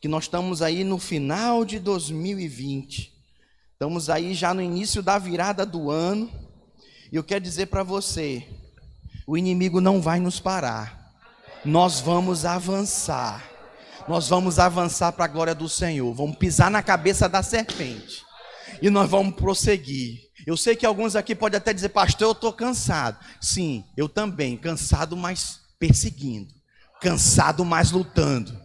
que 0.00 0.08
nós 0.08 0.24
estamos 0.24 0.62
aí 0.62 0.84
no 0.84 0.98
final 0.98 1.66
de 1.66 1.78
2020. 1.78 3.12
Estamos 3.74 4.08
aí 4.08 4.32
já 4.32 4.54
no 4.54 4.62
início 4.62 5.02
da 5.02 5.18
virada 5.18 5.66
do 5.66 5.90
ano. 5.90 6.32
E 7.12 7.16
eu 7.16 7.22
quero 7.22 7.44
dizer 7.44 7.66
para 7.66 7.82
você, 7.82 8.48
o 9.26 9.36
inimigo 9.36 9.82
não 9.82 10.00
vai 10.00 10.18
nos 10.18 10.40
parar. 10.40 11.12
Nós 11.62 12.00
vamos 12.00 12.46
avançar 12.46 13.51
nós 14.08 14.28
vamos 14.28 14.58
avançar 14.58 15.12
para 15.12 15.24
a 15.24 15.28
glória 15.28 15.54
do 15.54 15.68
Senhor. 15.68 16.12
Vamos 16.14 16.36
pisar 16.36 16.70
na 16.70 16.82
cabeça 16.82 17.28
da 17.28 17.42
serpente. 17.42 18.24
E 18.80 18.90
nós 18.90 19.08
vamos 19.08 19.34
prosseguir. 19.34 20.20
Eu 20.46 20.56
sei 20.56 20.74
que 20.74 20.84
alguns 20.84 21.14
aqui 21.14 21.34
podem 21.34 21.58
até 21.58 21.72
dizer, 21.72 21.90
pastor, 21.90 22.28
eu 22.28 22.32
estou 22.32 22.52
cansado. 22.52 23.16
Sim, 23.40 23.84
eu 23.96 24.08
também, 24.08 24.56
cansado, 24.56 25.16
mas 25.16 25.60
perseguindo. 25.78 26.52
Cansado, 27.00 27.64
mas 27.64 27.92
lutando. 27.92 28.60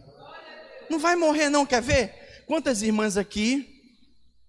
Não 0.90 0.98
vai 0.98 1.14
morrer, 1.14 1.48
não, 1.48 1.66
quer 1.66 1.82
ver? 1.82 2.44
Quantas 2.46 2.82
irmãs 2.82 3.16
aqui 3.16 3.68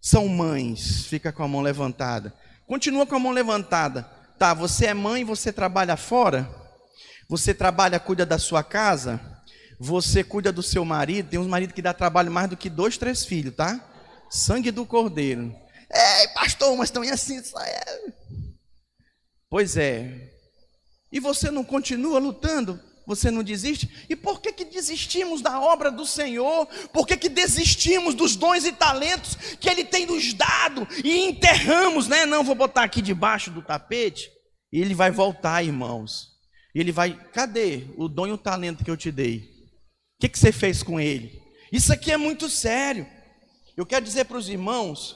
são 0.02 0.28
mães? 0.28 1.06
Fica 1.06 1.32
com 1.32 1.44
a 1.44 1.48
mão 1.48 1.62
levantada. 1.62 2.34
Continua 2.66 3.06
com 3.06 3.16
a 3.16 3.20
mão 3.20 3.32
levantada. 3.32 4.04
Tá, 4.38 4.54
você 4.54 4.86
é 4.88 4.94
mãe, 4.94 5.24
você 5.24 5.52
trabalha 5.52 5.98
fora? 5.98 6.50
Você 7.28 7.54
trabalha, 7.54 8.00
cuida 8.00 8.26
da 8.26 8.40
sua 8.40 8.64
casa? 8.64 9.20
Você 9.80 10.24
cuida 10.26 10.52
do 10.52 10.62
seu 10.62 10.84
marido, 10.84 11.30
tem 11.30 11.40
uns 11.40 11.48
maridos 11.48 11.74
que 11.74 11.82
dá 11.82 11.94
trabalho 11.94 12.30
mais 12.30 12.50
do 12.50 12.58
que 12.58 12.70
dois, 12.70 12.98
três 12.98 13.24
filhos, 13.24 13.56
tá? 13.56 13.80
Sangue 14.30 14.72
do 14.72 14.86
cordeiro. 14.86 15.56
É, 15.90 16.28
pastor, 16.30 16.76
mas 16.76 16.92
também 16.92 17.10
assim. 17.12 17.40
É... 17.40 18.12
Pois 19.50 19.78
é. 19.78 20.32
E 21.12 21.20
você 21.20 21.50
não 21.50 21.64
continua 21.64 22.20
lutando? 22.20 22.80
Você 23.08 23.32
não 23.32 23.42
desiste? 23.42 24.06
E 24.08 24.16
por 24.16 24.40
que, 24.40 24.52
que 24.52 24.66
desistimos 24.66 25.42
da 25.42 25.60
obra 25.60 25.90
do 25.90 26.06
Senhor? 26.06 26.68
Por 26.94 27.08
que, 27.08 27.18
que 27.18 27.30
desistimos 27.30 28.14
dos 28.14 28.36
dons 28.36 28.66
e 28.66 28.72
talentos 28.72 29.36
que 29.60 29.68
Ele 29.68 29.84
tem 29.84 30.06
nos 30.06 30.32
dado 30.34 30.88
e 31.04 31.18
enterramos, 31.26 32.08
né? 32.08 32.26
Não, 32.28 32.44
vou 32.44 32.54
botar 32.54 32.84
aqui 32.84 33.02
debaixo 33.02 33.50
do 33.50 33.64
tapete. 33.64 34.30
E 34.72 34.80
Ele 34.80 34.94
vai 34.94 35.10
voltar, 35.10 35.64
irmãos. 35.64 36.28
Ele 36.76 36.92
vai, 36.92 37.14
cadê 37.34 37.88
o 37.98 38.08
dom 38.08 38.28
e 38.28 38.32
o 38.32 38.38
talento 38.38 38.84
que 38.84 38.92
eu 38.92 38.98
te 38.98 39.12
dei? 39.12 39.59
O 40.20 40.22
que, 40.22 40.28
que 40.28 40.38
você 40.38 40.52
fez 40.52 40.84
com 40.84 41.00
ele? 41.00 41.42
Isso 41.72 41.94
aqui 41.94 42.12
é 42.12 42.18
muito 42.18 42.50
sério. 42.50 43.08
Eu 43.78 43.86
quero 43.86 44.04
dizer 44.04 44.26
para 44.26 44.38
os 44.38 44.50
irmãos 44.50 45.16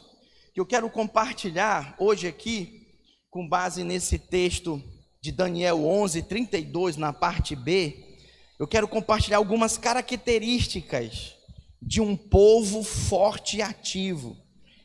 que 0.54 0.62
eu 0.62 0.66
quero 0.66 0.90
compartilhar 0.90 1.94
hoje 2.00 2.26
aqui, 2.26 2.88
com 3.30 3.46
base 3.46 3.84
nesse 3.84 4.18
texto 4.18 4.82
de 5.22 5.30
Daniel 5.30 5.86
11, 5.86 6.22
32, 6.24 6.96
na 6.96 7.12
parte 7.12 7.54
B, 7.54 8.16
eu 8.58 8.66
quero 8.66 8.88
compartilhar 8.88 9.40
algumas 9.40 9.78
características 9.78 11.36
de 11.82 12.00
um 12.00 12.16
povo 12.16 12.82
forte 12.82 13.58
e 13.58 13.62
ativo. 13.62 14.38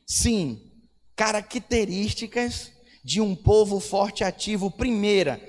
Sim, 0.04 0.60
características 1.14 2.72
de 3.04 3.20
um 3.20 3.36
povo 3.36 3.78
forte 3.78 4.22
e 4.22 4.24
ativo. 4.24 4.68
Primeira, 4.68 5.40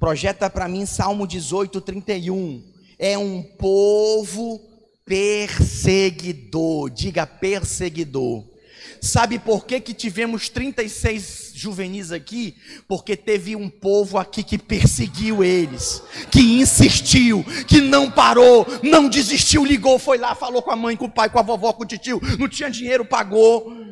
projeta 0.00 0.50
para 0.50 0.66
mim 0.66 0.84
Salmo 0.84 1.28
18, 1.28 1.80
31 1.80 2.74
é 2.98 3.16
um 3.16 3.42
povo 3.42 4.60
perseguidor. 5.04 6.90
Diga 6.90 7.26
perseguidor. 7.26 8.44
Sabe 9.00 9.38
por 9.38 9.64
que, 9.66 9.80
que 9.80 9.94
tivemos 9.94 10.48
36 10.48 11.52
juvenis 11.54 12.10
aqui? 12.10 12.56
Porque 12.88 13.16
teve 13.16 13.54
um 13.54 13.68
povo 13.68 14.18
aqui 14.18 14.42
que 14.42 14.58
perseguiu 14.58 15.44
eles, 15.44 16.02
que 16.30 16.40
insistiu, 16.40 17.44
que 17.68 17.80
não 17.80 18.10
parou, 18.10 18.66
não 18.82 19.08
desistiu, 19.08 19.64
ligou, 19.64 19.98
foi 19.98 20.18
lá, 20.18 20.34
falou 20.34 20.62
com 20.62 20.70
a 20.70 20.76
mãe, 20.76 20.96
com 20.96 21.04
o 21.06 21.10
pai, 21.10 21.30
com 21.30 21.38
a 21.38 21.42
vovó, 21.42 21.72
com 21.72 21.84
o 21.84 21.86
tio, 21.86 22.20
não 22.38 22.48
tinha 22.48 22.70
dinheiro, 22.70 23.04
pagou. 23.04 23.85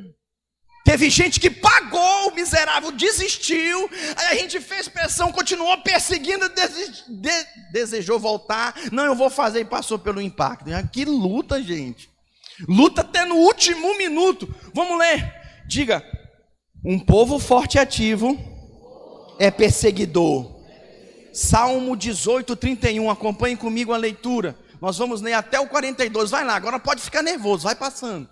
Teve 0.95 1.11
gente 1.11 1.41
que 1.41 1.51
pagou, 1.51 2.29
o 2.29 2.35
miserável 2.37 2.93
desistiu, 2.93 3.91
aí 4.17 4.39
a 4.39 4.41
gente 4.41 4.61
fez 4.61 4.87
pressão, 4.87 5.33
continuou 5.33 5.77
perseguindo, 5.79 6.49
de, 6.49 7.33
desejou 7.73 8.17
voltar. 8.17 8.73
Não, 8.93 9.05
eu 9.05 9.17
vou 9.17 9.29
fazer 9.29 9.59
e 9.59 9.65
passou 9.65 9.99
pelo 9.99 10.21
impacto. 10.21 10.73
Ah, 10.73 10.85
que 10.85 11.05
luta, 11.05 11.61
gente. 11.61 12.09
Luta 12.69 13.01
até 13.01 13.25
no 13.25 13.35
último 13.35 13.99
minuto. 13.99 14.55
Vamos 14.73 14.97
ler. 14.97 15.35
Diga: 15.67 16.01
um 16.85 17.01
povo 17.01 17.41
forte 17.41 17.75
e 17.75 17.81
ativo 17.81 18.39
é 19.41 19.51
perseguidor. 19.51 20.63
Salmo 21.33 21.97
18, 21.97 22.55
31. 22.55 23.11
Acompanhe 23.11 23.57
comigo 23.57 23.93
a 23.93 23.97
leitura. 23.97 24.57
Nós 24.81 24.97
vamos 24.97 25.21
ler 25.21 25.33
até 25.33 25.59
o 25.59 25.67
42. 25.67 26.31
Vai 26.31 26.45
lá, 26.45 26.55
agora 26.55 26.79
pode 26.79 27.03
ficar 27.03 27.21
nervoso, 27.21 27.65
vai 27.65 27.75
passando. 27.75 28.29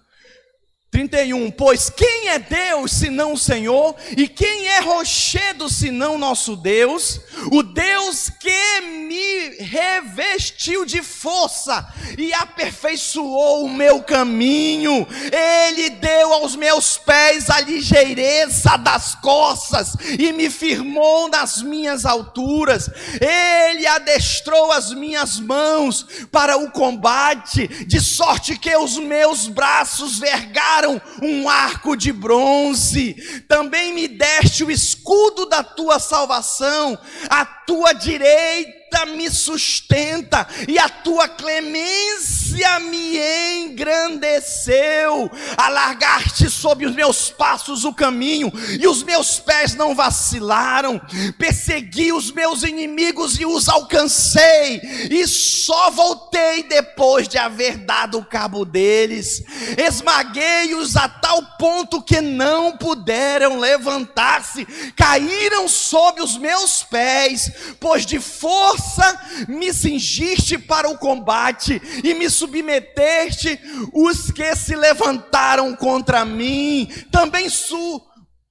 31, 0.92 1.50
pois 1.52 1.88
quem 1.88 2.28
é 2.28 2.38
Deus 2.38 2.92
senão 2.92 3.32
o 3.32 3.38
Senhor? 3.38 3.96
E 4.14 4.28
quem 4.28 4.66
é 4.66 4.80
rochedo 4.80 5.66
senão 5.66 6.18
nosso 6.18 6.54
Deus? 6.54 7.18
O 7.50 7.62
Deus 7.62 8.28
que 8.28 8.80
me 8.82 9.56
revestiu 9.58 10.84
de 10.84 11.00
força 11.00 11.88
e 12.18 12.34
aperfeiçoou 12.34 13.64
o 13.64 13.70
meu 13.70 14.02
caminho. 14.02 15.06
Ele 15.32 15.88
deu 15.88 16.30
aos 16.34 16.54
meus 16.54 16.98
pés 16.98 17.48
a 17.48 17.58
ligeireza 17.60 18.76
das 18.76 19.14
costas 19.14 19.96
e 20.18 20.30
me 20.30 20.50
firmou 20.50 21.26
nas 21.30 21.62
minhas 21.62 22.04
alturas. 22.04 22.90
Ele 23.18 23.86
adestrou 23.86 24.70
as 24.70 24.92
minhas 24.92 25.40
mãos 25.40 26.06
para 26.30 26.58
o 26.58 26.70
combate, 26.70 27.66
de 27.86 27.98
sorte 27.98 28.58
que 28.58 28.76
os 28.76 28.98
meus 28.98 29.48
braços 29.48 30.18
vergaram 30.18 30.81
um 31.22 31.48
arco 31.48 31.96
de 31.96 32.12
bronze, 32.12 33.14
também 33.48 33.94
me 33.94 34.08
deste 34.08 34.64
o 34.64 34.70
escudo 34.70 35.46
da 35.46 35.62
tua 35.62 35.98
salvação, 35.98 36.98
a 37.28 37.44
tua 37.44 37.92
direita 37.92 38.81
me 39.06 39.30
sustenta 39.30 40.46
e 40.68 40.78
a 40.78 40.88
tua 40.88 41.28
clemência 41.28 42.78
me 42.80 43.18
engrandeceu. 43.56 45.30
Alargaste 45.56 46.48
sob 46.50 46.86
os 46.86 46.94
meus 46.94 47.30
passos 47.30 47.84
o 47.84 47.92
caminho 47.92 48.52
e 48.80 48.86
os 48.86 49.02
meus 49.02 49.38
pés 49.38 49.74
não 49.74 49.94
vacilaram. 49.94 51.00
Persegui 51.38 52.12
os 52.12 52.30
meus 52.30 52.62
inimigos 52.62 53.38
e 53.38 53.46
os 53.46 53.68
alcancei, 53.68 54.80
e 55.10 55.26
só 55.26 55.90
voltei 55.90 56.62
depois 56.62 57.26
de 57.28 57.38
haver 57.38 57.78
dado 57.78 58.24
cabo 58.24 58.64
deles. 58.64 59.42
Esmaguei-os 59.76 60.96
a 60.96 61.08
tal 61.08 61.42
ponto 61.58 62.02
que 62.02 62.20
não 62.20 62.76
puderam 62.76 63.58
levantar-se, 63.58 64.66
caíram 64.96 65.68
sob 65.68 66.20
os 66.20 66.36
meus 66.36 66.82
pés, 66.82 67.50
pois 67.80 68.06
de 68.06 68.20
força 68.20 68.81
força 68.82 69.46
me 69.48 69.72
cingiste 69.72 70.58
para 70.58 70.88
o 70.88 70.98
combate 70.98 71.80
e 72.02 72.14
me 72.14 72.28
submeteste 72.28 73.58
os 73.92 74.30
que 74.30 74.54
se 74.56 74.74
levantaram 74.74 75.74
contra 75.74 76.24
mim. 76.24 76.88
Também 77.10 77.48
su 77.48 78.02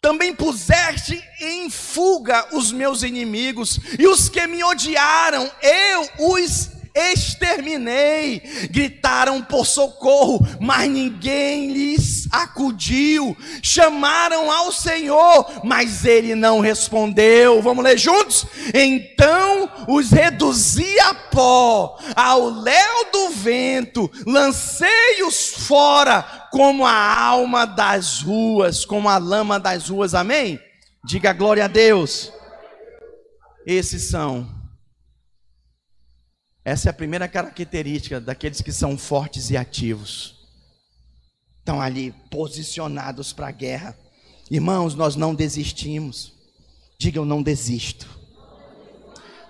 também 0.01 0.33
puseste 0.33 1.23
em 1.39 1.69
fuga 1.69 2.47
os 2.53 2.71
meus 2.71 3.03
inimigos 3.03 3.79
e 4.00 4.07
os 4.07 4.29
que 4.29 4.47
me 4.47 4.63
odiaram, 4.63 5.47
eu 5.61 6.09
os 6.33 6.71
exterminei. 6.95 8.41
Gritaram 8.69 9.41
por 9.41 9.65
socorro, 9.65 10.45
mas 10.60 10.89
ninguém 10.89 11.71
lhes 11.71 12.27
acudiu. 12.31 13.36
Chamaram 13.62 14.51
ao 14.51 14.71
Senhor, 14.71 15.62
mas 15.63 16.05
ele 16.05 16.36
não 16.36 16.60
respondeu. 16.60 17.62
Vamos 17.62 17.83
ler 17.83 17.98
juntos? 17.98 18.45
Então 18.74 19.69
os 19.88 20.12
reduzi 20.12 21.00
a 21.00 21.13
pó, 21.13 21.98
ao 22.15 22.50
léu 22.50 23.12
do 23.12 23.29
vento, 23.29 24.10
lancei-os 24.25 25.50
fora 25.67 26.21
como 26.51 26.86
a 26.86 27.19
alma 27.19 27.65
das 27.65 28.21
ruas, 28.21 28.86
como 28.86 29.10
a 29.10 29.17
lama 29.17 29.60
das 29.60 29.89
ruas. 29.89 30.13
Amém? 30.13 30.60
Diga 31.03 31.33
glória 31.33 31.65
a 31.65 31.67
Deus. 31.67 32.31
Esses 33.65 34.10
são. 34.10 34.60
Essa 36.63 36.89
é 36.89 36.91
a 36.91 36.93
primeira 36.93 37.27
característica 37.27 38.21
daqueles 38.21 38.61
que 38.61 38.71
são 38.71 38.97
fortes 38.97 39.49
e 39.49 39.57
ativos. 39.57 40.35
Estão 41.59 41.81
ali 41.81 42.11
posicionados 42.29 43.33
para 43.33 43.47
a 43.47 43.51
guerra. 43.51 43.97
Irmãos, 44.49 44.93
nós 44.93 45.15
não 45.15 45.33
desistimos. 45.33 46.33
Diga 46.99 47.17
eu 47.17 47.25
não 47.25 47.41
desisto. 47.41 48.07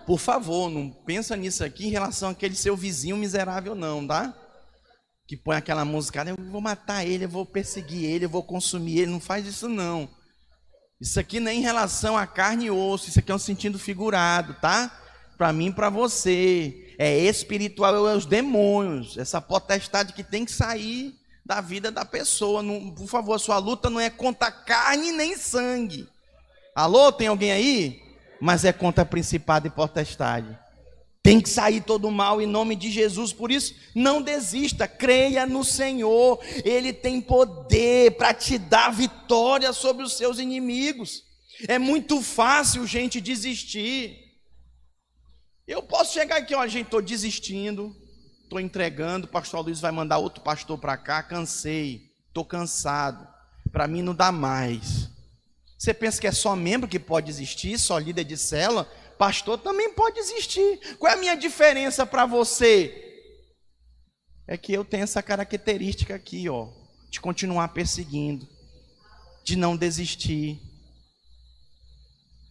Por 0.06 0.20
favor, 0.20 0.70
não 0.70 0.90
pensa 0.90 1.36
nisso 1.36 1.64
aqui 1.64 1.88
em 1.88 1.92
relação 1.92 2.30
àquele 2.30 2.56
seu 2.56 2.76
vizinho 2.76 3.18
miserável, 3.18 3.76
não, 3.76 4.06
tá? 4.08 4.34
Que 5.28 5.38
põe 5.38 5.56
aquela 5.56 5.86
música, 5.86 6.24
eu 6.24 6.36
vou 6.50 6.62
matar 6.62 7.06
ele, 7.06 7.26
eu 7.26 7.30
vou 7.30 7.46
perseguir 7.46 8.06
ele, 8.06 8.26
eu 8.26 8.30
vou 8.30 8.44
consumir 8.44 9.00
ele. 9.00 9.12
Não 9.12 9.20
faz 9.20 9.46
isso, 9.46 9.68
não. 9.70 10.10
Isso 11.00 11.20
aqui 11.20 11.40
nem 11.40 11.60
em 11.60 11.62
relação 11.62 12.18
a 12.18 12.28
carne 12.28 12.66
e 12.66 12.72
osso, 12.72 13.10
isso 13.10 13.20
aqui 13.20 13.32
é 13.32 13.36
um 13.36 13.40
sentido 13.40 13.78
figurado, 13.80 14.54
tá? 14.56 15.01
Para 15.42 15.52
mim 15.52 15.70
e 15.70 15.74
para 15.74 15.90
você. 15.90 16.94
É 17.00 17.18
espiritual, 17.18 18.08
é 18.08 18.16
os 18.16 18.28
demônios, 18.28 19.18
essa 19.18 19.42
potestade 19.42 20.14
que 20.14 20.24
tem 20.24 20.46
que 20.46 20.52
sair 20.52 21.16
da 21.44 21.60
vida 21.60 21.90
da 21.90 22.06
pessoa. 22.06 22.62
Não, 22.62 22.92
por 22.92 23.08
favor, 23.08 23.40
sua 23.40 23.58
luta 23.58 23.90
não 23.90 24.00
é 24.00 24.08
contra 24.08 24.52
carne 24.52 25.12
nem 25.12 25.36
sangue. 25.36 26.08
Alô, 26.76 27.12
tem 27.12 27.26
alguém 27.26 27.52
aí? 27.52 28.04
Mas 28.40 28.64
é 28.66 28.72
contra 28.72 29.04
principado 29.04 29.66
e 29.66 29.72
potestade. 29.72 30.56
Tem 31.24 31.42
que 31.42 31.50
sair 31.50 31.82
todo 31.82 32.08
o 32.08 32.12
mal 32.12 32.40
em 32.40 32.46
nome 32.46 32.76
de 32.76 32.92
Jesus. 32.92 33.34
Por 33.34 33.50
isso, 33.50 33.74
não 33.96 34.22
desista, 34.22 34.88
creia 34.88 35.48
no 35.48 35.64
Senhor. 35.64 36.40
Ele 36.64 36.94
tem 36.94 37.20
poder 37.20 38.12
para 38.12 38.32
te 38.32 38.60
dar 38.60 38.94
vitória 38.94 39.74
sobre 39.74 40.04
os 40.04 40.16
seus 40.16 40.38
inimigos. 40.38 41.24
É 41.68 41.80
muito 41.80 42.22
fácil, 42.22 42.86
gente, 42.86 43.20
desistir. 43.20 44.21
Eu 45.72 45.82
posso 45.82 46.12
chegar 46.12 46.36
aqui, 46.36 46.54
ó, 46.54 46.68
gente, 46.68 46.88
estou 46.88 47.02
desistindo, 47.02 47.96
estou 48.44 48.60
entregando. 48.60 49.26
O 49.26 49.30
pastor 49.30 49.62
Luiz 49.62 49.80
vai 49.80 49.90
mandar 49.90 50.18
outro 50.18 50.44
pastor 50.44 50.78
para 50.78 50.98
cá. 50.98 51.24
Cansei, 51.24 52.12
estou 52.28 52.44
cansado. 52.44 53.26
Para 53.72 53.88
mim 53.88 54.02
não 54.02 54.14
dá 54.14 54.34
mais. 54.34 55.10
Você 55.80 55.94
pensa 55.94 56.20
que 56.20 56.28
é 56.28 56.32
só 56.34 56.58
membro 56.58 56.90
que 56.90 57.00
pode 57.00 57.28
desistir, 57.28 57.80
só 57.80 57.98
líder 57.98 58.26
de 58.26 58.36
célula? 58.36 58.84
Pastor 59.18 59.58
também 59.60 59.94
pode 59.94 60.20
existir. 60.20 60.98
Qual 61.00 61.10
é 61.10 61.16
a 61.16 61.18
minha 61.18 61.36
diferença 61.36 62.06
para 62.06 62.26
você? 62.26 63.32
É 64.46 64.58
que 64.58 64.74
eu 64.74 64.84
tenho 64.84 65.04
essa 65.04 65.24
característica 65.24 66.14
aqui, 66.14 66.50
ó, 66.50 66.68
de 67.10 67.22
continuar 67.22 67.70
perseguindo, 67.70 68.46
de 69.46 69.56
não 69.56 69.78
desistir. 69.78 70.60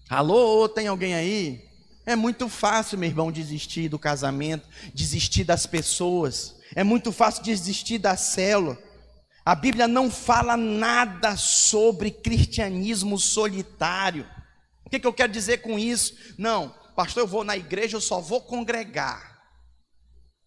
Alô, 0.09 0.67
tem 0.71 0.87
alguém 0.87 1.15
aí? 1.15 1.70
É 2.11 2.17
muito 2.17 2.49
fácil, 2.49 2.99
meu 2.99 3.09
irmão, 3.09 3.31
desistir 3.31 3.89
do 3.89 3.97
casamento, 3.97 4.67
desistir 4.93 5.45
das 5.45 5.65
pessoas. 5.65 6.57
É 6.75 6.83
muito 6.83 7.13
fácil 7.13 7.45
desistir 7.45 7.99
da 7.99 8.17
célula. 8.17 8.77
A 9.45 9.55
Bíblia 9.55 9.87
não 9.87 10.11
fala 10.11 10.57
nada 10.57 11.37
sobre 11.37 12.11
cristianismo 12.11 13.17
solitário. 13.17 14.27
O 14.85 14.91
que, 14.91 14.99
que 14.99 15.07
eu 15.07 15.13
quero 15.13 15.33
dizer 15.33 15.59
com 15.59 15.79
isso? 15.79 16.17
Não, 16.37 16.75
pastor, 16.97 17.23
eu 17.23 17.29
vou 17.29 17.45
na 17.45 17.57
igreja, 17.57 17.97
eu 17.97 18.01
só 18.01 18.21
vou 18.21 18.41
congregar. 18.41 19.30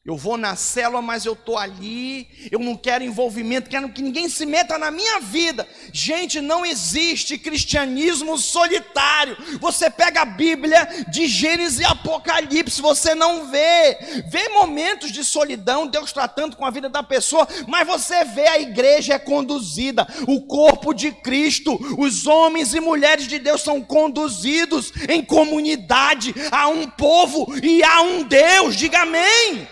Eu 0.06 0.18
vou 0.18 0.36
na 0.36 0.54
célula, 0.58 1.02
mas 1.02 1.24
eu 1.24 1.32
estou 1.32 1.58
ali, 1.58 2.28
eu 2.52 2.60
não 2.60 2.76
quero 2.76 3.06
envolvimento, 3.06 3.70
quero 3.70 3.88
que 3.88 4.02
ninguém 4.02 4.28
se 4.28 4.46
meta 4.46 4.78
na 4.78 4.92
minha 4.92 5.22
vida. 5.22 5.66
Gente, 5.94 6.42
não 6.42 6.66
existe 6.66 7.38
cristianismo 7.38 8.38
solitário. 8.38 9.38
Você 9.62 9.90
pega 9.90 10.24
a 10.24 10.26
Bíblia 10.26 11.06
de 11.08 11.26
Gênesis 11.26 11.80
e 11.80 11.86
Apocalipse, 11.86 12.82
você 12.82 13.16
não 13.16 13.50
vê. 13.50 13.98
Vê 14.28 14.50
momentos 14.50 15.10
de 15.10 15.24
solidão, 15.24 15.88
Deus 15.88 16.12
tratando 16.12 16.58
com 16.58 16.66
a 16.66 16.70
vida 16.70 16.90
da 16.90 17.02
pessoa, 17.02 17.48
mas 17.66 17.88
você 17.88 18.26
vê 18.26 18.46
a 18.50 18.60
igreja 18.60 19.14
é 19.14 19.20
conduzida, 19.20 20.06
o 20.28 20.42
corpo 20.42 20.94
de 20.94 21.14
Cristo, 21.14 21.80
os 21.98 22.28
homens 22.28 22.74
e 22.74 22.82
mulheres 22.82 23.26
de 23.26 23.40
Deus 23.40 23.62
são 23.62 23.82
conduzidos 23.82 24.92
em 25.08 25.24
comunidade 25.24 26.36
a 26.52 26.68
um 26.68 26.90
povo 26.90 27.48
e 27.64 27.82
a 27.82 28.02
um 28.02 28.24
Deus. 28.24 28.76
Diga 28.76 29.04
amém. 29.04 29.66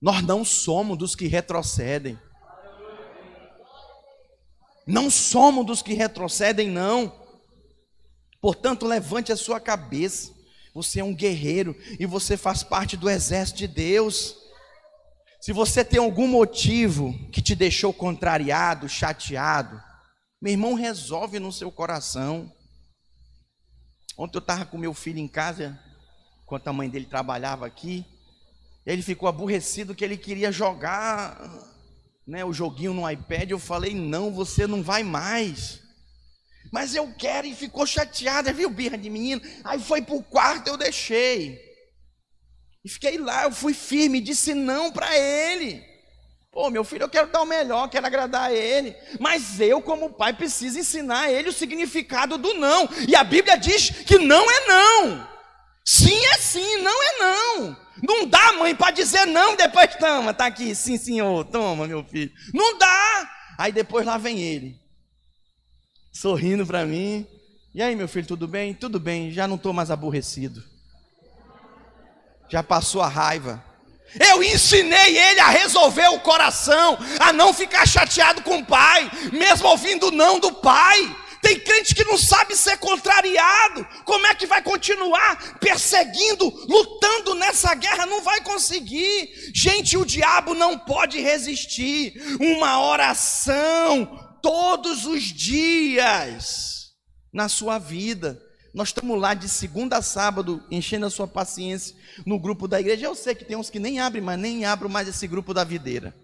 Nós 0.00 0.22
não 0.22 0.44
somos 0.44 0.96
dos 0.96 1.14
que 1.14 1.26
retrocedem. 1.26 2.18
Não 4.86 5.10
somos 5.10 5.66
dos 5.66 5.82
que 5.82 5.92
retrocedem, 5.92 6.70
não. 6.70 7.12
Portanto, 8.40 8.86
levante 8.86 9.32
a 9.32 9.36
sua 9.36 9.60
cabeça. 9.60 10.32
Você 10.72 11.00
é 11.00 11.04
um 11.04 11.14
guerreiro 11.14 11.76
e 11.98 12.06
você 12.06 12.36
faz 12.36 12.62
parte 12.62 12.96
do 12.96 13.10
exército 13.10 13.58
de 13.58 13.68
Deus. 13.68 14.36
Se 15.40 15.52
você 15.52 15.84
tem 15.84 16.00
algum 16.00 16.26
motivo 16.26 17.12
que 17.30 17.42
te 17.42 17.54
deixou 17.54 17.92
contrariado, 17.92 18.88
chateado, 18.88 19.80
meu 20.40 20.52
irmão, 20.52 20.74
resolve 20.74 21.40
no 21.40 21.52
seu 21.52 21.70
coração. 21.70 22.52
Ontem 24.16 24.38
eu 24.38 24.40
estava 24.40 24.64
com 24.66 24.78
meu 24.78 24.94
filho 24.94 25.18
em 25.18 25.28
casa, 25.28 25.78
enquanto 26.42 26.68
a 26.68 26.72
mãe 26.72 26.88
dele 26.88 27.06
trabalhava 27.06 27.66
aqui. 27.66 28.06
Ele 28.86 29.02
ficou 29.02 29.28
aborrecido 29.28 29.94
que 29.94 30.04
ele 30.04 30.16
queria 30.16 30.50
jogar 30.50 31.38
né, 32.26 32.44
o 32.44 32.52
joguinho 32.52 32.92
no 32.92 33.10
iPad. 33.10 33.50
Eu 33.50 33.58
falei: 33.58 33.94
não, 33.94 34.32
você 34.32 34.66
não 34.66 34.82
vai 34.82 35.02
mais. 35.02 35.80
Mas 36.70 36.94
eu 36.94 37.12
quero 37.16 37.46
e 37.46 37.54
ficou 37.54 37.86
chateado, 37.86 38.52
viu, 38.52 38.68
birra 38.68 38.98
de 38.98 39.08
menino? 39.08 39.40
Aí 39.64 39.78
foi 39.78 40.02
para 40.02 40.14
o 40.14 40.22
quarto, 40.22 40.68
eu 40.68 40.76
deixei. 40.76 41.58
E 42.84 42.88
fiquei 42.88 43.18
lá, 43.18 43.44
eu 43.44 43.52
fui 43.52 43.72
firme, 43.72 44.20
disse 44.20 44.54
não 44.54 44.92
para 44.92 45.16
ele. 45.16 45.82
Pô, 46.50 46.70
meu 46.70 46.84
filho, 46.84 47.04
eu 47.04 47.08
quero 47.08 47.28
dar 47.28 47.42
o 47.42 47.46
melhor, 47.46 47.88
quero 47.88 48.06
agradar 48.06 48.50
a 48.50 48.52
ele. 48.52 48.94
Mas 49.20 49.60
eu, 49.60 49.80
como 49.80 50.10
pai, 50.10 50.32
preciso 50.32 50.78
ensinar 50.78 51.22
a 51.22 51.32
ele 51.32 51.50
o 51.50 51.52
significado 51.52 52.36
do 52.36 52.54
não. 52.54 52.88
E 53.06 53.14
a 53.14 53.22
Bíblia 53.22 53.56
diz 53.56 53.90
que 53.90 54.18
não 54.18 54.50
é 54.50 54.66
não. 54.66 55.37
Sim 55.90 56.22
é 56.26 56.36
sim, 56.36 56.82
não 56.82 57.02
é 57.02 57.18
não. 57.18 57.76
Não 58.02 58.26
dá, 58.26 58.52
mãe, 58.52 58.74
para 58.74 58.90
dizer 58.90 59.24
não 59.24 59.56
depois 59.56 59.96
toma, 59.96 60.34
tá 60.34 60.44
aqui, 60.44 60.74
sim, 60.74 60.98
senhor, 60.98 61.46
toma, 61.46 61.86
meu 61.86 62.04
filho. 62.04 62.30
Não 62.52 62.76
dá. 62.76 63.30
Aí 63.56 63.72
depois 63.72 64.04
lá 64.04 64.18
vem 64.18 64.38
ele, 64.38 64.78
sorrindo 66.12 66.66
para 66.66 66.84
mim. 66.84 67.26
E 67.74 67.80
aí, 67.80 67.96
meu 67.96 68.06
filho, 68.06 68.26
tudo 68.26 68.46
bem? 68.46 68.74
Tudo 68.74 69.00
bem, 69.00 69.32
já 69.32 69.48
não 69.48 69.56
estou 69.56 69.72
mais 69.72 69.90
aborrecido. 69.90 70.62
Já 72.50 72.62
passou 72.62 73.00
a 73.00 73.08
raiva. 73.08 73.64
Eu 74.20 74.42
ensinei 74.42 75.16
ele 75.16 75.40
a 75.40 75.48
resolver 75.48 76.08
o 76.08 76.20
coração, 76.20 76.98
a 77.18 77.32
não 77.32 77.54
ficar 77.54 77.88
chateado 77.88 78.42
com 78.42 78.58
o 78.58 78.66
pai, 78.66 79.10
mesmo 79.32 79.66
ouvindo 79.66 80.10
não 80.10 80.38
do 80.38 80.52
pai. 80.52 81.16
Tem 81.42 81.58
crente 81.60 81.94
que 81.94 82.04
não 82.04 82.18
sabe 82.18 82.56
ser 82.56 82.78
contrariado. 82.78 83.86
Como 84.04 84.26
é 84.26 84.34
que 84.34 84.46
vai 84.46 84.62
continuar 84.62 85.58
perseguindo, 85.58 86.48
lutando 86.68 87.34
nessa 87.34 87.74
guerra? 87.74 88.06
Não 88.06 88.22
vai 88.22 88.40
conseguir. 88.42 89.30
Gente, 89.54 89.96
o 89.96 90.04
diabo 90.04 90.54
não 90.54 90.78
pode 90.78 91.20
resistir. 91.20 92.14
Uma 92.40 92.80
oração 92.80 94.38
todos 94.42 95.06
os 95.06 95.22
dias 95.22 96.92
na 97.32 97.48
sua 97.48 97.78
vida. 97.78 98.40
Nós 98.74 98.88
estamos 98.88 99.18
lá 99.18 99.34
de 99.34 99.48
segunda 99.48 99.96
a 99.96 100.02
sábado, 100.02 100.62
enchendo 100.70 101.06
a 101.06 101.10
sua 101.10 101.26
paciência 101.26 101.96
no 102.26 102.38
grupo 102.38 102.68
da 102.68 102.80
igreja. 102.80 103.06
Eu 103.06 103.14
sei 103.14 103.34
que 103.34 103.44
tem 103.44 103.56
uns 103.56 103.70
que 103.70 103.78
nem 103.78 103.98
abrem, 103.98 104.22
mas 104.22 104.38
nem 104.38 104.64
abro 104.64 104.88
mais 104.88 105.08
esse 105.08 105.26
grupo 105.26 105.54
da 105.54 105.64
videira. 105.64 106.14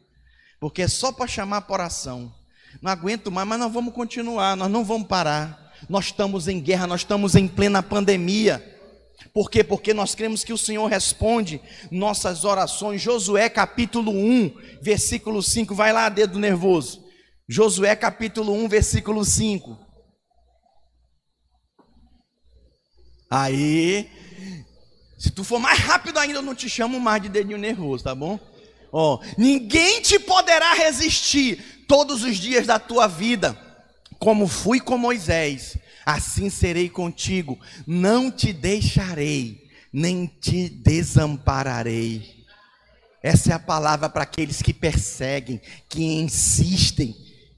Porque 0.61 0.83
é 0.83 0.88
só 0.88 1.12
para 1.12 1.27
chamar 1.27 1.62
para 1.62 1.74
oração 1.74 2.33
não 2.81 2.91
aguento 2.91 3.31
mais, 3.31 3.47
mas 3.47 3.59
nós 3.59 3.73
vamos 3.73 3.95
continuar, 3.95 4.57
nós 4.57 4.71
não 4.71 4.85
vamos 4.85 5.09
parar. 5.09 5.73
Nós 5.89 6.07
estamos 6.07 6.49
em 6.49 6.61
guerra, 6.61 6.87
nós 6.87 7.01
estamos 7.01 7.35
em 7.35 7.47
plena 7.47 7.83
pandemia. 7.83 8.63
Por 9.33 9.51
quê? 9.51 9.65
Porque 9.65 9.93
nós 9.93 10.15
cremos 10.15 10.45
que 10.45 10.53
o 10.53 10.59
Senhor 10.59 10.87
responde 10.87 11.61
nossas 11.91 12.45
orações. 12.45 13.03
Josué 13.03 13.49
capítulo 13.49 14.13
1, 14.13 14.55
versículo 14.81 15.43
5. 15.43 15.75
Vai 15.75 15.93
lá, 15.93 16.09
dedo 16.09 16.39
nervoso. 16.39 17.05
Josué 17.49 17.95
capítulo 17.97 18.53
1, 18.53 18.69
versículo 18.69 19.25
5. 19.25 19.79
Aí, 23.31 24.09
Se 25.25 25.31
tu 25.31 25.43
for 25.43 25.59
mais 25.59 25.79
rápido 25.79 26.19
ainda, 26.19 26.39
eu 26.39 26.43
não 26.43 26.55
te 26.55 26.69
chamo 26.69 27.01
mais 27.01 27.23
de 27.23 27.31
dedinho 27.31 27.57
nervoso, 27.57 28.05
tá 28.05 28.15
bom? 28.15 28.39
Ó, 28.93 29.19
ninguém 29.39 30.03
te 30.03 30.19
poderá 30.19 30.75
resistir 30.75 31.74
todos 31.87 32.23
os 32.23 32.37
dias 32.37 32.66
da 32.66 32.79
tua 32.79 33.07
vida. 33.07 33.59
Como 34.18 34.47
fui 34.47 34.81
com 34.81 34.97
Moisés, 34.97 35.77
assim 36.05 36.49
serei 36.51 36.88
contigo. 36.88 37.59
Não 37.87 38.31
te 38.31 38.53
deixarei, 38.53 39.68
nem 39.92 40.27
te 40.27 40.68
desampararei. 40.68 42.44
Essa 43.23 43.53
é 43.53 43.55
a 43.55 43.59
palavra 43.59 44.09
para 44.09 44.23
aqueles 44.23 44.61
que 44.61 44.75
perseguem, 44.75 45.61
que 45.88 46.03
insistem 46.03 47.16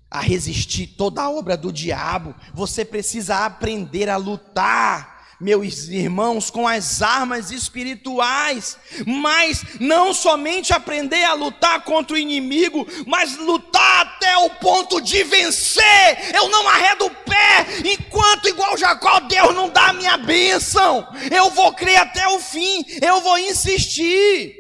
a 0.08 0.20
resistir 0.20 0.86
toda 0.86 1.22
a 1.22 1.30
obra 1.30 1.56
do 1.56 1.72
diabo. 1.72 2.34
Você 2.54 2.84
precisa 2.84 3.44
aprender 3.44 4.08
a 4.08 4.16
lutar 4.16 5.15
meus 5.40 5.88
irmãos, 5.88 6.51
com 6.51 6.66
as 6.66 7.03
armas 7.03 7.51
espirituais, 7.51 8.79
mas 9.07 9.62
não 9.79 10.14
somente 10.14 10.72
aprender 10.72 11.25
a 11.25 11.35
lutar 11.35 11.83
contra 11.85 12.14
o 12.14 12.18
inimigo, 12.18 12.87
mas 13.07 13.37
lutar 13.37 14.01
até 14.07 14.37
o 14.38 14.51
ponto 14.51 15.01
de 15.01 15.22
vencer. 15.25 16.35
Eu 16.35 16.49
não 16.49 16.68
arredo 16.68 17.07
o 17.07 17.11
pé 17.11 17.66
enquanto, 17.85 18.49
igual 18.49 18.77
Jacó, 18.79 19.20
Deus 19.20 19.55
não 19.55 19.68
dá 19.68 19.88
a 19.88 19.92
minha 19.92 20.16
bênção. 20.16 21.07
Eu 21.31 21.51
vou 21.51 21.72
crer 21.75 21.99
até 21.99 22.27
o 22.29 22.38
fim, 22.38 22.85
eu 23.03 23.20
vou 23.20 23.38
insistir. 23.38 24.55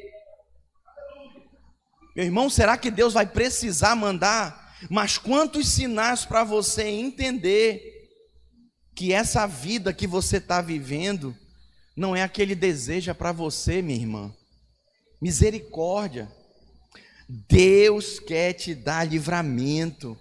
Meu 2.14 2.24
irmão, 2.24 2.48
será 2.48 2.76
que 2.76 2.90
Deus 2.90 3.14
vai 3.14 3.26
precisar 3.26 3.94
mandar? 3.94 4.74
Mas 4.90 5.16
quantos 5.16 5.68
sinais 5.68 6.24
para 6.24 6.44
você 6.44 6.84
entender? 6.84 7.95
Que 8.96 9.12
essa 9.12 9.46
vida 9.46 9.92
que 9.92 10.06
você 10.06 10.38
está 10.38 10.62
vivendo 10.62 11.36
não 11.94 12.16
é 12.16 12.22
aquele 12.22 12.54
deseja 12.54 13.14
para 13.14 13.30
você, 13.30 13.82
minha 13.82 13.98
irmã. 13.98 14.34
Misericórdia. 15.20 16.32
Deus 17.28 18.18
quer 18.18 18.54
te 18.54 18.74
dar 18.74 19.04
livramento. 19.04 20.18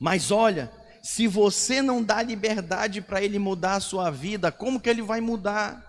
Mas 0.00 0.32
olha, 0.32 0.72
se 1.04 1.28
você 1.28 1.80
não 1.80 2.02
dá 2.02 2.20
liberdade 2.20 3.00
para 3.00 3.22
ele 3.22 3.38
mudar 3.38 3.76
a 3.76 3.80
sua 3.80 4.10
vida, 4.10 4.50
como 4.50 4.80
que 4.80 4.90
ele 4.90 5.02
vai 5.02 5.20
mudar? 5.20 5.84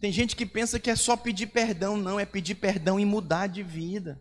Tem 0.00 0.10
gente 0.10 0.34
que 0.34 0.44
pensa 0.44 0.80
que 0.80 0.90
é 0.90 0.96
só 0.96 1.16
pedir 1.16 1.46
perdão, 1.46 1.96
não, 1.96 2.18
é 2.18 2.26
pedir 2.26 2.56
perdão 2.56 2.98
e 2.98 3.04
mudar 3.04 3.46
de 3.46 3.62
vida. 3.62 4.20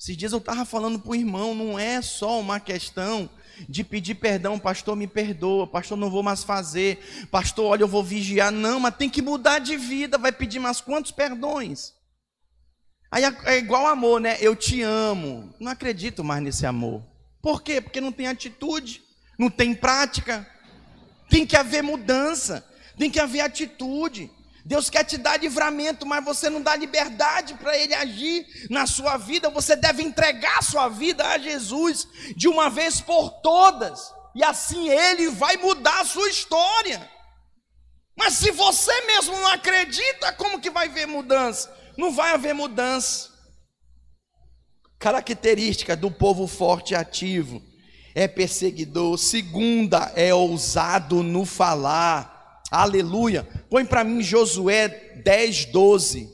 Esses 0.00 0.16
dias 0.16 0.32
eu 0.32 0.38
estava 0.38 0.64
falando 0.64 0.98
para 0.98 1.10
o 1.10 1.14
irmão, 1.14 1.54
não 1.54 1.78
é 1.78 2.00
só 2.00 2.40
uma 2.40 2.58
questão 2.58 3.28
de 3.68 3.84
pedir 3.84 4.14
perdão, 4.14 4.58
pastor, 4.58 4.96
me 4.96 5.06
perdoa, 5.06 5.66
pastor, 5.66 5.98
não 5.98 6.08
vou 6.08 6.22
mais 6.22 6.42
fazer, 6.42 7.28
pastor, 7.30 7.66
olha, 7.66 7.82
eu 7.82 7.88
vou 7.88 8.02
vigiar. 8.02 8.50
Não, 8.50 8.80
mas 8.80 8.96
tem 8.96 9.10
que 9.10 9.20
mudar 9.20 9.58
de 9.58 9.76
vida, 9.76 10.16
vai 10.16 10.32
pedir 10.32 10.58
mais 10.58 10.80
quantos 10.80 11.10
perdões? 11.10 11.92
Aí 13.10 13.24
é, 13.24 13.36
é 13.44 13.58
igual 13.58 13.86
amor, 13.86 14.22
né? 14.22 14.38
Eu 14.40 14.56
te 14.56 14.80
amo. 14.80 15.54
Não 15.60 15.70
acredito 15.70 16.24
mais 16.24 16.42
nesse 16.42 16.64
amor. 16.64 17.02
Por 17.42 17.62
quê? 17.62 17.78
Porque 17.78 18.00
não 18.00 18.10
tem 18.10 18.26
atitude, 18.26 19.02
não 19.38 19.50
tem 19.50 19.74
prática. 19.74 20.48
Tem 21.28 21.46
que 21.46 21.56
haver 21.56 21.82
mudança, 21.82 22.66
tem 22.96 23.10
que 23.10 23.20
haver 23.20 23.40
atitude. 23.40 24.30
Deus 24.70 24.88
quer 24.88 25.02
te 25.02 25.18
dar 25.18 25.36
livramento, 25.36 26.06
mas 26.06 26.24
você 26.24 26.48
não 26.48 26.62
dá 26.62 26.76
liberdade 26.76 27.54
para 27.54 27.76
Ele 27.76 27.92
agir 27.92 28.46
na 28.70 28.86
sua 28.86 29.16
vida. 29.16 29.50
Você 29.50 29.74
deve 29.74 30.00
entregar 30.00 30.58
a 30.58 30.62
sua 30.62 30.88
vida 30.88 31.26
a 31.26 31.38
Jesus 31.38 32.06
de 32.36 32.46
uma 32.46 32.70
vez 32.70 33.00
por 33.00 33.30
todas, 33.40 34.14
e 34.32 34.44
assim 34.44 34.88
Ele 34.88 35.28
vai 35.28 35.56
mudar 35.56 35.98
a 35.98 36.04
sua 36.04 36.28
história. 36.28 37.10
Mas 38.16 38.34
se 38.34 38.52
você 38.52 38.92
mesmo 39.06 39.34
não 39.34 39.48
acredita, 39.48 40.32
como 40.34 40.60
que 40.60 40.70
vai 40.70 40.86
haver 40.86 41.08
mudança? 41.08 41.76
Não 41.98 42.12
vai 42.12 42.32
haver 42.32 42.54
mudança. 42.54 43.28
Característica 45.00 45.96
do 45.96 46.12
povo 46.12 46.46
forte 46.46 46.92
e 46.92 46.96
ativo 46.96 47.60
é 48.14 48.28
perseguidor. 48.28 49.18
Segunda, 49.18 50.12
é 50.14 50.32
ousado 50.32 51.24
no 51.24 51.44
falar. 51.44 52.39
Aleluia. 52.70 53.46
Põe 53.68 53.84
para 53.84 54.04
mim 54.04 54.22
Josué 54.22 54.88
10, 55.24 55.66
12. 55.66 56.30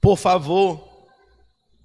Por 0.00 0.16
favor. 0.16 0.88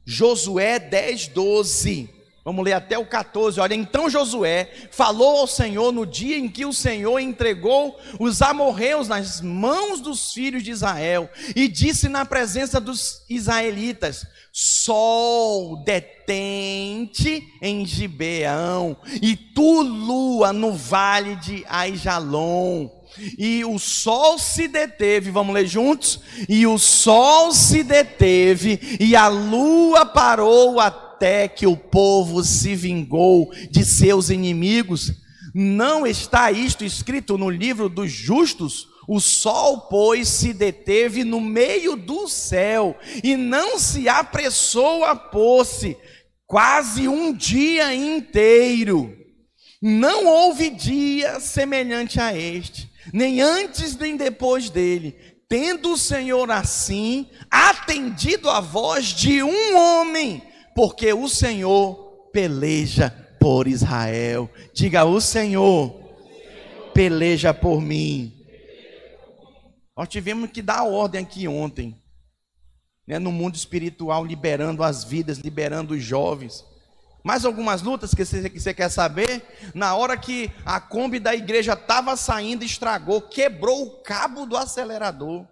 Josué 0.05 0.79
10, 0.79 1.27
12. 1.27 2.09
Vamos 2.43 2.63
ler 2.63 2.73
até 2.73 2.97
o 2.97 3.05
14. 3.07 3.59
Olha, 3.59 3.73
então 3.73 4.07
Josué 4.07 4.69
falou 4.91 5.39
ao 5.39 5.47
Senhor 5.47 5.91
no 5.91 6.05
dia 6.05 6.37
em 6.37 6.47
que 6.47 6.63
o 6.63 6.71
Senhor 6.71 7.19
entregou 7.19 7.99
os 8.19 8.39
amorreus 8.39 9.07
nas 9.07 9.41
mãos 9.41 9.99
dos 9.99 10.31
filhos 10.31 10.63
de 10.63 10.69
Israel 10.69 11.27
e 11.55 11.67
disse 11.67 12.07
na 12.07 12.23
presença 12.23 12.79
dos 12.79 13.23
israelitas: 13.27 14.27
Sol 14.53 15.83
detente 15.83 17.43
em 17.61 17.83
Gibeão 17.83 18.95
e 19.23 19.35
tu 19.35 19.81
lua 19.81 20.53
no 20.53 20.71
vale 20.71 21.35
de 21.37 21.65
Aijalon 21.67 22.91
e 23.37 23.63
o 23.65 23.79
sol 23.79 24.37
se 24.37 24.67
deteve, 24.67 25.31
vamos 25.31 25.53
ler 25.53 25.67
juntos? 25.67 26.19
E 26.47 26.65
o 26.67 26.77
sol 26.77 27.51
se 27.51 27.83
deteve, 27.83 28.97
e 28.99 29.15
a 29.15 29.27
lua 29.27 30.05
parou 30.05 30.79
até 30.79 31.47
que 31.47 31.65
o 31.65 31.77
povo 31.77 32.43
se 32.43 32.75
vingou 32.75 33.51
de 33.69 33.85
seus 33.85 34.29
inimigos. 34.29 35.13
Não 35.53 36.05
está 36.05 36.51
isto 36.51 36.83
escrito 36.83 37.37
no 37.37 37.49
livro 37.49 37.87
dos 37.87 38.11
justos? 38.11 38.87
O 39.07 39.19
sol, 39.19 39.81
pois, 39.81 40.27
se 40.27 40.51
deteve 40.51 41.23
no 41.23 41.39
meio 41.39 41.95
do 41.95 42.27
céu 42.27 42.97
e 43.23 43.37
não 43.37 43.77
se 43.77 44.09
apressou 44.09 45.05
a 45.05 45.15
pôr-se, 45.15 45.95
quase 46.47 47.07
um 47.07 47.31
dia 47.31 47.93
inteiro. 47.93 49.15
Não 49.81 50.25
houve 50.25 50.71
dia 50.71 51.39
semelhante 51.39 52.19
a 52.19 52.35
este 52.35 52.94
nem 53.13 53.41
antes 53.41 53.95
nem 53.97 54.15
depois 54.17 54.69
dele, 54.69 55.15
tendo 55.47 55.93
o 55.93 55.97
Senhor 55.97 56.49
assim 56.51 57.29
atendido 57.49 58.49
a 58.49 58.59
voz 58.59 59.07
de 59.07 59.41
um 59.43 59.77
homem, 59.77 60.41
porque 60.75 61.13
o 61.13 61.27
Senhor 61.27 62.29
peleja 62.31 63.09
por 63.39 63.67
Israel. 63.67 64.49
Diga: 64.73 65.05
O 65.05 65.21
Senhor 65.21 65.93
peleja 66.93 67.53
por 67.53 67.81
mim. 67.81 68.33
Nós 69.95 70.09
tivemos 70.09 70.51
que 70.51 70.61
dar 70.61 70.83
ordem 70.83 71.21
aqui 71.21 71.47
ontem, 71.47 71.95
né, 73.07 73.17
no 73.17 73.31
mundo 73.31 73.55
espiritual, 73.55 74.25
liberando 74.25 74.83
as 74.83 75.03
vidas, 75.03 75.37
liberando 75.37 75.93
os 75.93 76.03
jovens. 76.03 76.65
Mais 77.25 77.43
algumas 77.43 77.81
lutas 77.81 78.13
que 78.13 78.23
você, 78.23 78.47
que 78.47 78.59
você 78.59 78.71
quer 78.71 78.87
saber? 78.87 79.43
Na 79.73 79.95
hora 79.95 80.15
que 80.15 80.51
a 80.63 80.79
Kombi 80.79 81.19
da 81.19 81.33
igreja 81.33 81.73
estava 81.73 82.15
saindo, 82.15 82.63
estragou, 82.63 83.19
quebrou 83.19 83.81
o 83.81 84.03
cabo 84.03 84.45
do 84.45 84.55
acelerador. 84.55 85.43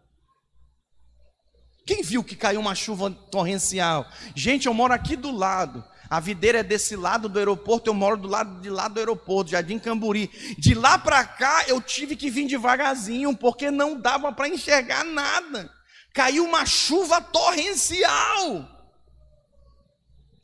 Quem 1.84 2.04
viu 2.04 2.24
que 2.24 2.36
caiu 2.36 2.62
uma 2.62 2.76
chuva 2.76 3.10
torrencial? 3.10 4.06
Gente, 4.36 4.68
eu 4.68 4.74
moro 4.74 4.94
aqui 4.94 5.16
do 5.16 5.32
lado. 5.32 5.84
A 6.08 6.20
videira 6.20 6.60
é 6.60 6.64
desse 6.64 6.96
lado 6.96 7.28
do 7.28 7.40
aeroporto, 7.40 7.90
eu 7.90 7.94
moro 7.96 8.18
do 8.18 8.28
lado 8.28 8.62
de 8.62 8.70
lá 8.70 8.88
do 8.88 9.00
aeroporto, 9.00 9.50
Jardim 9.50 9.80
Camburi. 9.80 10.30
De 10.60 10.76
lá 10.76 11.00
para 11.00 11.26
cá 11.26 11.64
eu 11.68 11.82
tive 11.82 12.16
que 12.16 12.30
vir 12.30 12.46
devagarzinho, 12.46 13.36
porque 13.36 13.72
não 13.72 14.00
dava 14.00 14.32
para 14.32 14.48
enxergar 14.48 15.04
nada. 15.04 15.72
Caiu 16.14 16.46
uma 16.46 16.68
chuva 16.68 17.20
torrencial. 17.20 18.73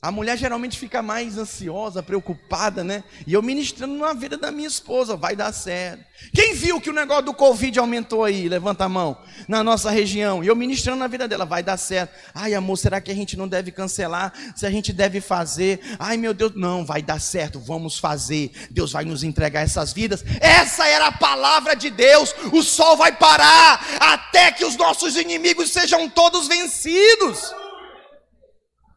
A 0.01 0.11
mulher 0.13 0.37
geralmente 0.37 0.79
fica 0.79 1.01
mais 1.01 1.37
ansiosa, 1.37 2.01
preocupada, 2.01 2.85
né? 2.85 3.03
E 3.27 3.33
eu 3.33 3.41
ministrando 3.41 3.95
na 3.95 4.13
vida 4.13 4.37
da 4.37 4.49
minha 4.49 4.67
esposa, 4.67 5.17
vai 5.17 5.35
dar 5.35 5.51
certo. 5.51 6.05
Quem 6.33 6.53
viu 6.53 6.79
que 6.79 6.89
o 6.89 6.93
negócio 6.93 7.25
do 7.25 7.33
Covid 7.33 7.77
aumentou 7.79 8.23
aí? 8.23 8.47
Levanta 8.47 8.85
a 8.85 8.89
mão. 8.89 9.17
Na 9.45 9.61
nossa 9.61 9.91
região. 9.91 10.41
E 10.41 10.47
eu 10.47 10.55
ministrando 10.55 10.99
na 10.99 11.07
vida 11.07 11.27
dela, 11.27 11.45
vai 11.45 11.61
dar 11.61 11.75
certo. 11.75 12.13
Ai, 12.33 12.53
amor, 12.53 12.77
será 12.77 13.01
que 13.01 13.11
a 13.11 13.13
gente 13.13 13.35
não 13.35 13.45
deve 13.45 13.73
cancelar? 13.73 14.31
Se 14.55 14.65
a 14.65 14.71
gente 14.71 14.93
deve 14.93 15.19
fazer? 15.19 15.81
Ai, 15.99 16.15
meu 16.15 16.33
Deus, 16.33 16.53
não, 16.55 16.85
vai 16.85 17.01
dar 17.01 17.19
certo, 17.19 17.59
vamos 17.59 17.99
fazer. 17.99 18.51
Deus 18.71 18.93
vai 18.93 19.03
nos 19.03 19.21
entregar 19.21 19.63
essas 19.63 19.91
vidas. 19.91 20.23
Essa 20.39 20.87
era 20.87 21.07
a 21.07 21.11
palavra 21.11 21.75
de 21.75 21.89
Deus. 21.89 22.33
O 22.53 22.63
sol 22.63 22.95
vai 22.95 23.11
parar 23.11 23.85
até 23.99 24.49
que 24.53 24.63
os 24.63 24.77
nossos 24.77 25.17
inimigos 25.17 25.71
sejam 25.71 26.07
todos 26.09 26.47
vencidos. 26.47 27.53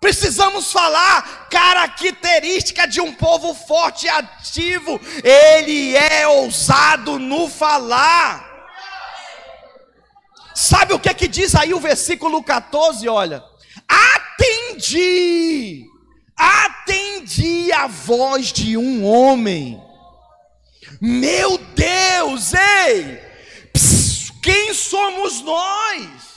Precisamos 0.03 0.73
falar 0.73 1.47
característica 1.49 2.89
de 2.89 3.01
um 3.01 3.15
povo 3.15 3.55
forte 3.55 4.07
e 4.07 4.09
ativo. 4.09 5.01
Ele 5.23 5.95
é 5.95 6.27
ousado 6.27 7.21
no 7.21 7.49
falar. 7.49 8.51
Sabe 10.57 10.93
o 10.93 10.99
que 10.99 11.09
é 11.09 11.15
que 11.15 11.29
diz 11.29 11.55
aí 11.55 11.73
o 11.73 11.79
versículo 11.79 12.43
14? 12.43 13.09
Olha, 13.09 13.45
atendi, 13.89 15.87
atendi 16.37 17.71
a 17.73 17.87
voz 17.87 18.53
de 18.53 18.77
um 18.77 19.07
homem 19.07 19.81
Meu 21.01 21.59
Deus, 21.59 22.53
ei! 22.55 23.21
Quem 24.43 24.75
somos 24.75 25.41
nós? 25.43 26.32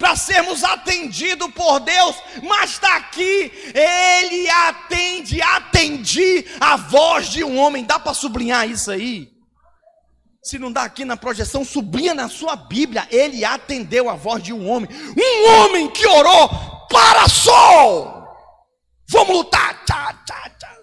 Para 0.00 0.16
sermos 0.16 0.64
atendidos 0.64 1.52
por 1.52 1.78
Deus, 1.78 2.16
mas 2.42 2.70
está 2.70 2.96
aqui, 2.96 3.52
Ele 3.74 4.48
atende, 4.48 5.42
atendi 5.42 6.46
a 6.58 6.74
voz 6.74 7.28
de 7.28 7.44
um 7.44 7.58
homem. 7.58 7.84
Dá 7.84 7.98
para 7.98 8.14
sublinhar 8.14 8.66
isso 8.66 8.90
aí? 8.90 9.30
Se 10.42 10.58
não 10.58 10.72
dá 10.72 10.84
aqui 10.84 11.04
na 11.04 11.18
projeção, 11.18 11.66
sublinha 11.66 12.14
na 12.14 12.30
sua 12.30 12.56
Bíblia. 12.56 13.06
Ele 13.10 13.44
atendeu 13.44 14.08
a 14.08 14.14
voz 14.14 14.42
de 14.42 14.54
um 14.54 14.70
homem, 14.70 14.88
um 14.90 15.50
homem 15.52 15.90
que 15.90 16.06
orou 16.06 16.48
para 16.88 17.28
sol. 17.28 18.26
Vamos 19.06 19.36
lutar. 19.36 19.84
Tchá, 19.84 20.14
tchá, 20.24 20.50
tchá. 20.58 20.76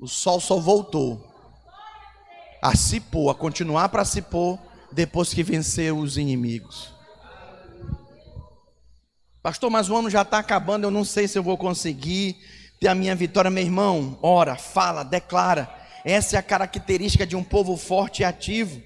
O 0.00 0.08
sol 0.08 0.40
só 0.40 0.58
voltou 0.58 1.32
a 2.60 2.74
se 2.74 2.98
pôr, 2.98 3.30
a 3.30 3.34
continuar 3.36 3.88
para 3.88 4.04
se 4.04 4.20
pôr 4.20 4.58
depois 4.90 5.32
que 5.32 5.44
venceu 5.44 5.96
os 5.98 6.18
inimigos. 6.18 6.91
Pastor, 9.42 9.70
mas 9.70 9.90
o 9.90 9.96
ano 9.96 10.08
já 10.08 10.22
está 10.22 10.38
acabando, 10.38 10.84
eu 10.84 10.90
não 10.90 11.04
sei 11.04 11.26
se 11.26 11.36
eu 11.36 11.42
vou 11.42 11.58
conseguir 11.58 12.36
ter 12.78 12.86
a 12.86 12.94
minha 12.94 13.14
vitória. 13.16 13.50
Meu 13.50 13.64
irmão, 13.64 14.18
ora, 14.22 14.54
fala, 14.54 15.02
declara. 15.02 15.68
Essa 16.04 16.36
é 16.36 16.38
a 16.38 16.42
característica 16.42 17.26
de 17.26 17.34
um 17.34 17.42
povo 17.42 17.76
forte 17.76 18.22
e 18.22 18.24
ativo. 18.24 18.80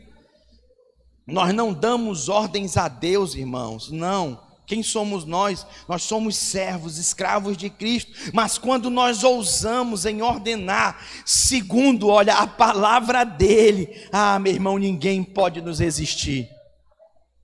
Nós 1.26 1.52
não 1.52 1.74
damos 1.74 2.30
ordens 2.30 2.76
a 2.76 2.88
Deus, 2.88 3.34
irmãos, 3.34 3.90
não. 3.90 4.46
Quem 4.66 4.82
somos 4.82 5.24
nós? 5.24 5.66
Nós 5.86 6.02
somos 6.02 6.36
servos, 6.36 6.98
escravos 6.98 7.56
de 7.56 7.68
Cristo. 7.68 8.12
Mas 8.32 8.56
quando 8.56 8.88
nós 8.88 9.24
ousamos 9.24 10.06
em 10.06 10.22
ordenar, 10.22 10.98
segundo, 11.24 12.08
olha, 12.08 12.34
a 12.34 12.46
palavra 12.46 13.24
dele, 13.24 14.08
ah, 14.10 14.38
meu 14.38 14.52
irmão, 14.52 14.78
ninguém 14.78 15.22
pode 15.22 15.60
nos 15.60 15.80
resistir. 15.80 16.48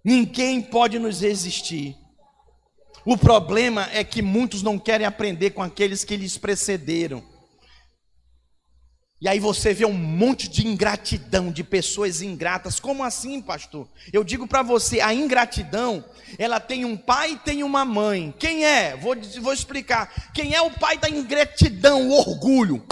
Ninguém 0.04 0.62
pode 0.62 0.98
nos 0.98 1.20
resistir. 1.20 2.01
O 3.04 3.16
problema 3.16 3.88
é 3.92 4.04
que 4.04 4.22
muitos 4.22 4.62
não 4.62 4.78
querem 4.78 5.06
aprender 5.06 5.50
com 5.50 5.62
aqueles 5.62 6.04
que 6.04 6.16
lhes 6.16 6.38
precederam. 6.38 7.22
E 9.20 9.28
aí 9.28 9.38
você 9.38 9.72
vê 9.72 9.84
um 9.84 9.92
monte 9.92 10.48
de 10.48 10.66
ingratidão, 10.66 11.52
de 11.52 11.62
pessoas 11.62 12.22
ingratas. 12.22 12.80
Como 12.80 13.04
assim, 13.04 13.40
pastor? 13.40 13.88
Eu 14.12 14.24
digo 14.24 14.48
para 14.48 14.62
você, 14.62 15.00
a 15.00 15.14
ingratidão, 15.14 16.04
ela 16.38 16.58
tem 16.58 16.84
um 16.84 16.96
pai 16.96 17.32
e 17.32 17.38
tem 17.38 17.62
uma 17.62 17.84
mãe. 17.84 18.34
Quem 18.36 18.64
é? 18.64 18.96
Vou, 18.96 19.14
vou 19.40 19.52
explicar. 19.52 20.32
Quem 20.32 20.54
é 20.54 20.60
o 20.60 20.72
pai 20.72 20.98
da 20.98 21.08
ingratidão, 21.08 22.08
o 22.08 22.12
orgulho? 22.12 22.84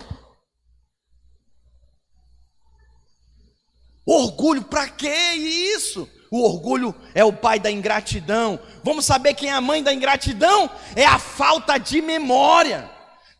Orgulho, 4.06 4.62
para 4.62 4.88
que 4.88 5.08
isso? 5.08 6.08
O 6.30 6.42
orgulho 6.44 6.94
é 7.14 7.24
o 7.24 7.32
pai 7.32 7.58
da 7.58 7.70
ingratidão. 7.70 8.60
Vamos 8.84 9.04
saber 9.04 9.34
quem 9.34 9.50
é 9.50 9.52
a 9.52 9.60
mãe 9.60 9.82
da 9.82 9.92
ingratidão? 9.92 10.70
É 10.94 11.04
a 11.04 11.18
falta 11.18 11.76
de 11.76 12.00
memória. 12.00 12.88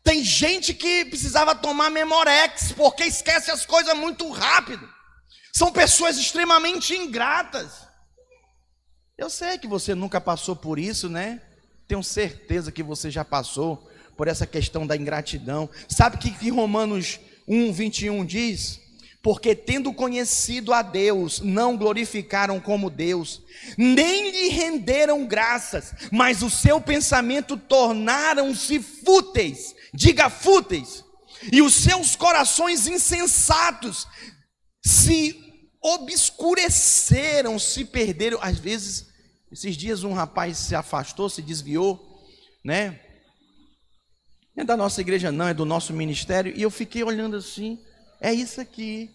Tem 0.03 0.23
gente 0.23 0.73
que 0.73 1.05
precisava 1.05 1.55
tomar 1.55 1.89
Memorex 1.89 2.73
porque 2.73 3.03
esquece 3.03 3.49
as 3.49 3.65
coisas 3.65 3.95
muito 3.95 4.29
rápido. 4.29 4.87
São 5.53 5.71
pessoas 5.71 6.17
extremamente 6.17 6.93
ingratas. 6.93 7.87
Eu 9.17 9.29
sei 9.29 9.57
que 9.57 9.67
você 9.67 9.93
nunca 9.93 10.19
passou 10.19 10.55
por 10.55 10.79
isso, 10.79 11.07
né? 11.07 11.41
Tenho 11.87 12.03
certeza 12.03 12.71
que 12.71 12.81
você 12.81 13.11
já 13.11 13.23
passou 13.23 13.89
por 14.17 14.27
essa 14.27 14.47
questão 14.47 14.85
da 14.85 14.97
ingratidão. 14.97 15.69
Sabe 15.87 16.15
o 16.15 16.19
que 16.19 16.49
Romanos 16.49 17.19
1, 17.47 17.71
21 17.71 18.25
diz? 18.25 18.79
Porque 19.21 19.55
tendo 19.55 19.93
conhecido 19.93 20.73
a 20.73 20.81
Deus, 20.81 21.41
não 21.41 21.77
glorificaram 21.77 22.59
como 22.59 22.89
Deus, 22.89 23.41
nem 23.77 24.31
lhe 24.31 24.49
renderam 24.49 25.25
graças, 25.25 25.93
mas 26.11 26.41
o 26.41 26.49
seu 26.49 26.81
pensamento 26.81 27.55
tornaram-se 27.55 28.79
fúteis, 28.79 29.75
diga 29.93 30.29
fúteis, 30.29 31.05
e 31.51 31.61
os 31.61 31.73
seus 31.73 32.15
corações 32.15 32.87
insensatos 32.87 34.07
se 34.83 35.39
obscureceram, 35.81 37.57
se 37.59 37.85
perderam. 37.85 38.39
Às 38.41 38.57
vezes, 38.57 39.07
esses 39.51 39.75
dias 39.75 40.03
um 40.03 40.13
rapaz 40.13 40.57
se 40.57 40.75
afastou, 40.75 41.29
se 41.29 41.41
desviou, 41.41 41.99
né? 42.63 42.99
Não 44.55 44.63
é 44.63 44.65
da 44.65 44.77
nossa 44.77 45.01
igreja, 45.01 45.31
não, 45.31 45.47
é 45.47 45.53
do 45.53 45.65
nosso 45.65 45.93
ministério, 45.93 46.53
e 46.55 46.61
eu 46.61 46.69
fiquei 46.69 47.03
olhando 47.03 47.37
assim. 47.37 47.79
É 48.21 48.31
isso 48.31 48.61
aqui. 48.61 49.09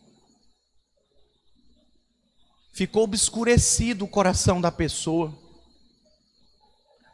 Ficou 2.75 3.05
obscurecido 3.05 4.05
o 4.05 4.09
coração 4.09 4.61
da 4.61 4.73
pessoa. 4.73 5.33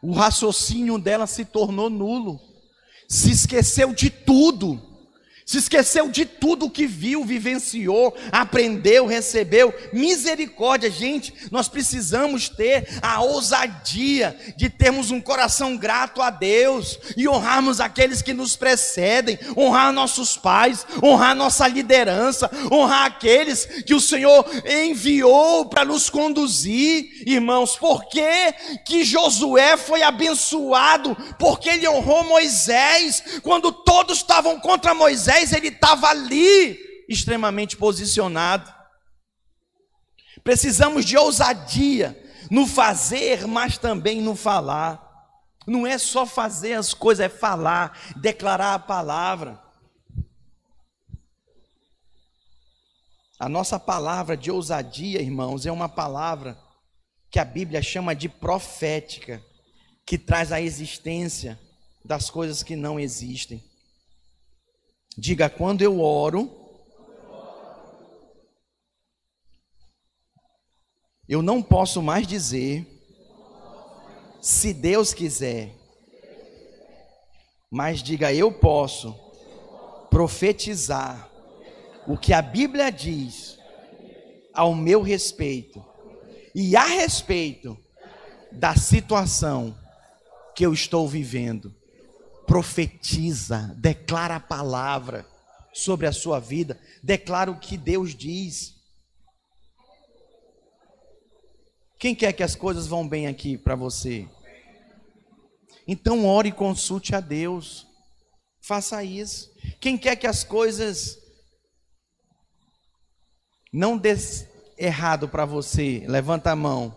O 0.01 0.11
raciocínio 0.11 0.97
dela 0.97 1.27
se 1.27 1.45
tornou 1.45 1.89
nulo. 1.89 2.41
Se 3.07 3.31
esqueceu 3.31 3.93
de 3.93 4.09
tudo 4.09 4.92
se 5.45 5.57
esqueceu 5.57 6.09
de 6.09 6.25
tudo 6.25 6.69
que 6.69 6.87
viu, 6.87 7.25
vivenciou, 7.25 8.15
aprendeu, 8.31 9.05
recebeu. 9.05 9.73
Misericórdia, 9.91 10.89
gente, 10.89 11.33
nós 11.51 11.67
precisamos 11.67 12.47
ter 12.47 12.87
a 13.01 13.21
ousadia 13.21 14.37
de 14.55 14.69
termos 14.69 15.11
um 15.11 15.19
coração 15.19 15.75
grato 15.75 16.21
a 16.21 16.29
Deus 16.29 16.97
e 17.17 17.27
honrarmos 17.27 17.81
aqueles 17.81 18.21
que 18.21 18.33
nos 18.33 18.55
precedem, 18.55 19.37
honrar 19.57 19.91
nossos 19.91 20.37
pais, 20.37 20.85
honrar 21.03 21.35
nossa 21.35 21.67
liderança, 21.67 22.49
honrar 22.71 23.05
aqueles 23.05 23.65
que 23.65 23.93
o 23.93 23.99
Senhor 23.99 24.45
enviou 24.65 25.65
para 25.65 25.83
nos 25.83 26.09
conduzir, 26.09 27.23
irmãos. 27.25 27.75
Por 27.75 28.05
que, 28.07 28.53
que 28.85 29.03
Josué 29.03 29.75
foi 29.75 30.03
abençoado? 30.03 31.15
Porque 31.37 31.69
ele 31.69 31.87
honrou 31.87 32.23
Moisés 32.23 33.23
quando 33.41 33.71
todos 33.71 34.17
estavam 34.17 34.59
contra 34.59 34.93
Moisés 34.93 35.32
Moisés 35.33 35.51
ele 35.51 35.69
estava 35.69 36.07
ali, 36.09 36.77
extremamente 37.09 37.75
posicionado. 37.75 38.71
Precisamos 40.43 41.05
de 41.05 41.17
ousadia 41.17 42.19
no 42.51 42.67
fazer, 42.67 43.47
mas 43.47 43.77
também 43.77 44.21
no 44.21 44.35
falar. 44.35 45.01
Não 45.65 45.87
é 45.87 45.97
só 45.97 46.25
fazer 46.25 46.73
as 46.73 46.93
coisas, 46.93 47.25
é 47.25 47.29
falar, 47.29 47.97
declarar 48.17 48.75
a 48.75 48.79
palavra. 48.79 49.59
A 53.39 53.49
nossa 53.49 53.79
palavra 53.79 54.37
de 54.37 54.51
ousadia, 54.51 55.19
irmãos, 55.19 55.65
é 55.65 55.71
uma 55.71 55.89
palavra 55.89 56.57
que 57.31 57.39
a 57.39 57.45
Bíblia 57.45 57.81
chama 57.81 58.15
de 58.15 58.29
profética, 58.29 59.43
que 60.05 60.17
traz 60.17 60.51
a 60.51 60.61
existência 60.61 61.59
das 62.05 62.29
coisas 62.29 62.61
que 62.61 62.75
não 62.75 62.99
existem. 62.99 63.63
Diga, 65.17 65.49
quando 65.49 65.81
eu 65.81 66.01
oro, 66.01 66.49
eu 71.27 71.41
não 71.41 71.61
posso 71.61 72.01
mais 72.01 72.25
dizer, 72.25 72.87
se 74.41 74.73
Deus 74.73 75.13
quiser, 75.13 75.75
mas 77.69 78.01
diga, 78.01 78.33
eu 78.33 78.51
posso 78.51 79.15
profetizar 80.09 81.29
o 82.07 82.17
que 82.17 82.33
a 82.33 82.41
Bíblia 82.41 82.91
diz 82.91 83.57
ao 84.53 84.75
meu 84.75 85.01
respeito 85.01 85.83
e 86.53 86.75
a 86.75 86.85
respeito 86.85 87.77
da 88.51 88.75
situação 88.75 89.77
que 90.55 90.65
eu 90.65 90.73
estou 90.73 91.07
vivendo 91.07 91.73
profetiza, 92.45 93.73
declara 93.77 94.35
a 94.35 94.39
palavra 94.39 95.25
sobre 95.73 96.05
a 96.05 96.11
sua 96.11 96.39
vida, 96.39 96.79
declara 97.01 97.51
o 97.51 97.59
que 97.59 97.77
Deus 97.77 98.13
diz. 98.15 98.75
Quem 101.97 102.13
quer 102.13 102.33
que 102.33 102.43
as 102.43 102.55
coisas 102.55 102.85
vão 102.85 103.07
bem 103.07 103.27
aqui 103.27 103.57
para 103.57 103.75
você? 103.75 104.27
Então 105.87 106.25
ore 106.25 106.49
e 106.49 106.53
consulte 106.53 107.15
a 107.15 107.19
Deus. 107.19 107.87
Faça 108.61 109.03
isso. 109.03 109.51
Quem 109.79 109.97
quer 109.97 110.15
que 110.15 110.27
as 110.27 110.43
coisas 110.43 111.17
não 113.71 113.97
dê 113.97 114.15
errado 114.77 115.27
para 115.27 115.45
você, 115.45 116.03
levanta 116.07 116.51
a 116.51 116.55
mão. 116.55 116.95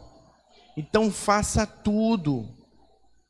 Então 0.77 1.11
faça 1.11 1.67
tudo 1.67 2.55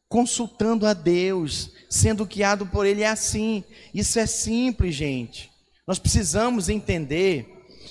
consultando 0.09 0.87
a 0.87 0.93
Deus, 0.93 1.71
sendo 1.89 2.25
guiado 2.25 2.67
por 2.67 2.87
Ele 2.87 3.03
é 3.03 3.09
assim. 3.09 3.65
Isso 3.93 4.19
é 4.19 4.27
simples, 4.27 4.95
gente. 4.95 5.51
Nós 5.87 5.99
precisamos 5.99 6.69
entender 6.69 7.47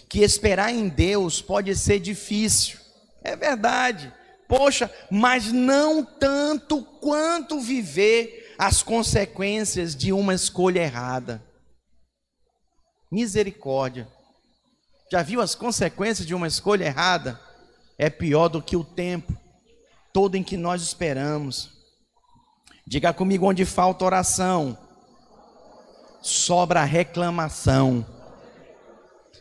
que 0.10 0.20
esperar 0.20 0.74
em 0.74 0.88
Deus 0.88 1.42
pode 1.42 1.76
ser 1.76 2.00
difícil. 2.00 2.80
É 3.24 3.36
verdade. 3.36 4.14
Poxa, 4.48 4.92
mas 5.10 5.52
não 5.52 6.04
tanto 6.04 6.84
quanto 6.84 7.60
viver 7.60 8.54
as 8.58 8.84
consequências 8.84 9.96
de 9.96 10.14
uma 10.14 10.34
escolha 10.34 10.82
errada. 10.82 11.44
Misericórdia. 13.12 14.08
Já 15.12 15.22
viu 15.22 15.42
as 15.42 15.56
consequências 15.56 16.28
de 16.28 16.34
uma 16.34 16.48
escolha 16.48 16.86
errada? 16.86 17.40
É 17.98 18.10
pior 18.10 18.50
do 18.50 18.62
que 18.62 18.76
o 18.76 18.84
tempo 18.84 19.36
todo 20.14 20.36
em 20.36 20.44
que 20.44 20.58
nós 20.58 20.82
esperamos. 20.82 21.75
Diga 22.88 23.12
comigo 23.12 23.48
onde 23.48 23.66
falta 23.66 24.06
oração, 24.06 24.78
sobra 26.22 26.84
reclamação. 26.84 28.06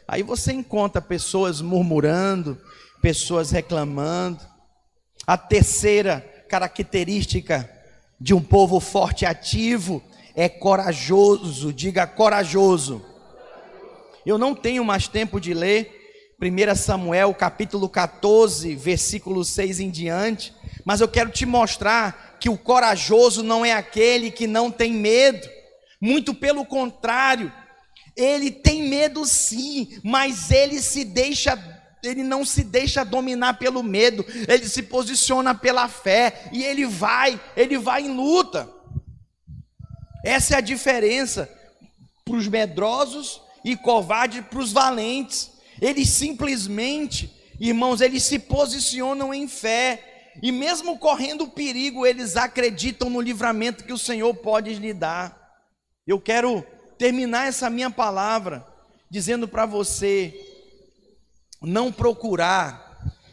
Aí 0.09 0.23
você 0.23 0.53
encontra 0.53 1.03
pessoas 1.03 1.61
murmurando, 1.61 2.59
pessoas 3.03 3.51
reclamando. 3.51 4.41
A 5.27 5.37
terceira 5.37 6.21
característica 6.49 7.71
de 8.19 8.33
um 8.33 8.41
povo 8.41 8.81
forte 8.81 9.23
e 9.23 9.27
ativo 9.27 10.03
é 10.35 10.49
corajoso, 10.49 11.71
diga 11.71 12.07
corajoso. 12.07 13.05
Eu 14.25 14.39
não 14.39 14.55
tenho 14.55 14.83
mais 14.83 15.07
tempo 15.07 15.39
de 15.39 15.53
ler 15.53 16.04
1 16.45 16.75
Samuel 16.77 17.33
capítulo 17.33 17.89
14, 17.89 18.75
versículo 18.75 19.45
6 19.45 19.81
em 19.81 19.91
diante, 19.91 20.55
mas 20.85 21.01
eu 21.01 21.09
quero 21.09 21.31
te 21.31 21.47
mostrar 21.47 22.37
que 22.39 22.51
o 22.51 22.59
corajoso 22.59 23.43
não 23.43 23.65
é 23.65 23.73
aquele 23.73 24.31
que 24.31 24.47
não 24.47 24.71
tem 24.71 24.93
medo, 24.93 25.49
muito 26.01 26.35
pelo 26.35 26.67
contrário, 26.67 27.51
ele 28.15 28.51
tem 28.51 28.83
medo 28.83 29.25
sim, 29.25 29.99
mas 30.03 30.51
ele 30.51 30.81
se 30.83 31.05
deixa 31.05 31.57
ele 32.03 32.23
não 32.23 32.45
se 32.45 32.63
deixa 32.63 33.03
dominar 33.03 33.55
pelo 33.55 33.83
medo, 33.83 34.27
ele 34.47 34.69
se 34.69 34.83
posiciona 34.83 35.55
pela 35.55 35.89
fé 35.89 36.51
e 36.53 36.63
ele 36.63 36.85
vai, 36.85 37.41
ele 37.57 37.79
vai 37.79 38.03
em 38.03 38.15
luta. 38.15 38.69
Essa 40.23 40.57
é 40.57 40.59
a 40.59 40.61
diferença 40.61 41.49
para 42.23 42.37
os 42.37 42.47
medrosos 42.47 43.41
e 43.65 43.75
covardes 43.75 44.45
para 44.45 44.59
os 44.59 44.71
valentes. 44.71 45.54
Eles 45.81 46.09
simplesmente, 46.09 47.33
irmãos, 47.59 48.01
eles 48.01 48.23
se 48.23 48.39
posicionam 48.39 49.33
em 49.33 49.49
fé. 49.49 50.33
E 50.43 50.51
mesmo 50.51 50.99
correndo 50.99 51.49
perigo, 51.49 52.05
eles 52.05 52.37
acreditam 52.37 53.09
no 53.09 53.21
livramento 53.21 53.85
que 53.85 53.93
o 53.93 53.99
Senhor 53.99 54.35
pode 54.35 54.75
lhe 54.75 54.93
dar. 54.93 55.55
Eu 56.07 56.21
quero 56.21 56.65
terminar 56.99 57.47
essa 57.47 57.71
minha 57.71 57.91
palavra 57.91 58.67
dizendo 59.11 59.47
para 59.47 59.65
você 59.65 60.35
não 61.63 61.93
procurar 61.93 62.85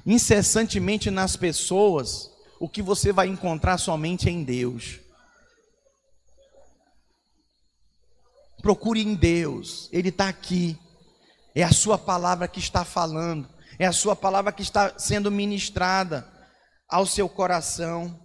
incessantemente 0.06 1.10
nas 1.12 1.36
pessoas 1.36 2.32
o 2.60 2.70
que 2.70 2.82
você 2.82 3.12
vai 3.12 3.28
encontrar 3.28 3.78
somente 3.78 4.30
em 4.30 4.44
Deus. 4.44 5.00
Procure 8.62 9.02
em 9.02 9.16
Deus, 9.16 9.90
Ele 9.92 10.10
está 10.10 10.30
aqui. 10.30 10.78
É 11.54 11.64
a 11.64 11.72
Sua 11.72 11.98
palavra 11.98 12.48
que 12.48 12.60
está 12.60 12.86
falando, 12.86 13.48
é 13.78 13.86
a 13.86 13.92
Sua 13.92 14.16
palavra 14.16 14.52
que 14.52 14.62
está 14.62 14.98
sendo 14.98 15.30
ministrada 15.30 16.28
ao 16.88 17.06
seu 17.06 17.30
coração. 17.30 18.20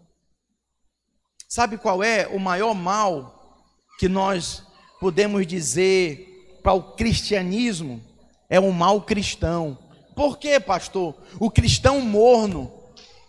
Sabe 1.48 1.78
qual 1.78 2.02
é 2.02 2.26
o 2.26 2.40
maior 2.40 2.74
mal 2.74 3.64
que 3.98 4.08
nós 4.08 4.62
podemos 5.00 5.46
dizer 5.46 6.58
para 6.62 6.72
o 6.72 6.94
cristianismo? 6.94 8.02
É 8.50 8.58
um 8.58 8.72
mal 8.72 9.02
cristão. 9.02 9.78
Por 10.16 10.38
quê, 10.38 10.58
pastor? 10.58 11.14
O 11.38 11.50
cristão 11.50 12.00
morno, 12.00 12.72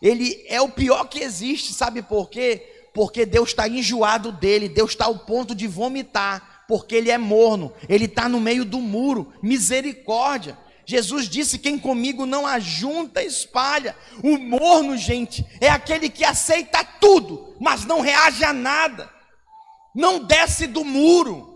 ele 0.02 0.44
é 0.48 0.60
o 0.60 0.70
pior 0.70 1.08
que 1.08 1.20
existe, 1.20 1.74
sabe 1.74 2.02
por 2.02 2.30
quê? 2.30 2.90
Porque 2.94 3.26
Deus 3.26 3.50
está 3.50 3.68
enjoado 3.68 4.32
dele, 4.32 4.68
Deus 4.68 4.92
está 4.92 5.06
ao 5.06 5.20
ponto 5.20 5.54
de 5.54 5.68
vomitar, 5.68 6.57
porque 6.68 6.96
ele 6.96 7.10
é 7.10 7.18
morno, 7.18 7.72
ele 7.88 8.06
está 8.06 8.28
no 8.28 8.40
meio 8.40 8.66
do 8.66 8.80
muro, 8.80 9.34
misericórdia. 9.42 10.58
Jesus 10.86 11.28
disse: 11.28 11.60
Quem 11.60 11.78
comigo 11.78 12.26
não 12.26 12.46
ajunta, 12.46 13.24
espalha. 13.24 13.96
O 14.24 14.38
morno, 14.38 14.98
gente, 14.98 15.46
é 15.62 15.70
aquele 15.70 16.10
que 16.10 16.24
aceita 16.24 16.84
tudo, 16.84 17.56
mas 17.60 17.86
não 17.86 18.02
reage 18.02 18.44
a 18.44 18.54
nada, 18.54 19.10
não 19.96 20.20
desce 20.20 20.68
do 20.68 20.84
muro. 20.84 21.56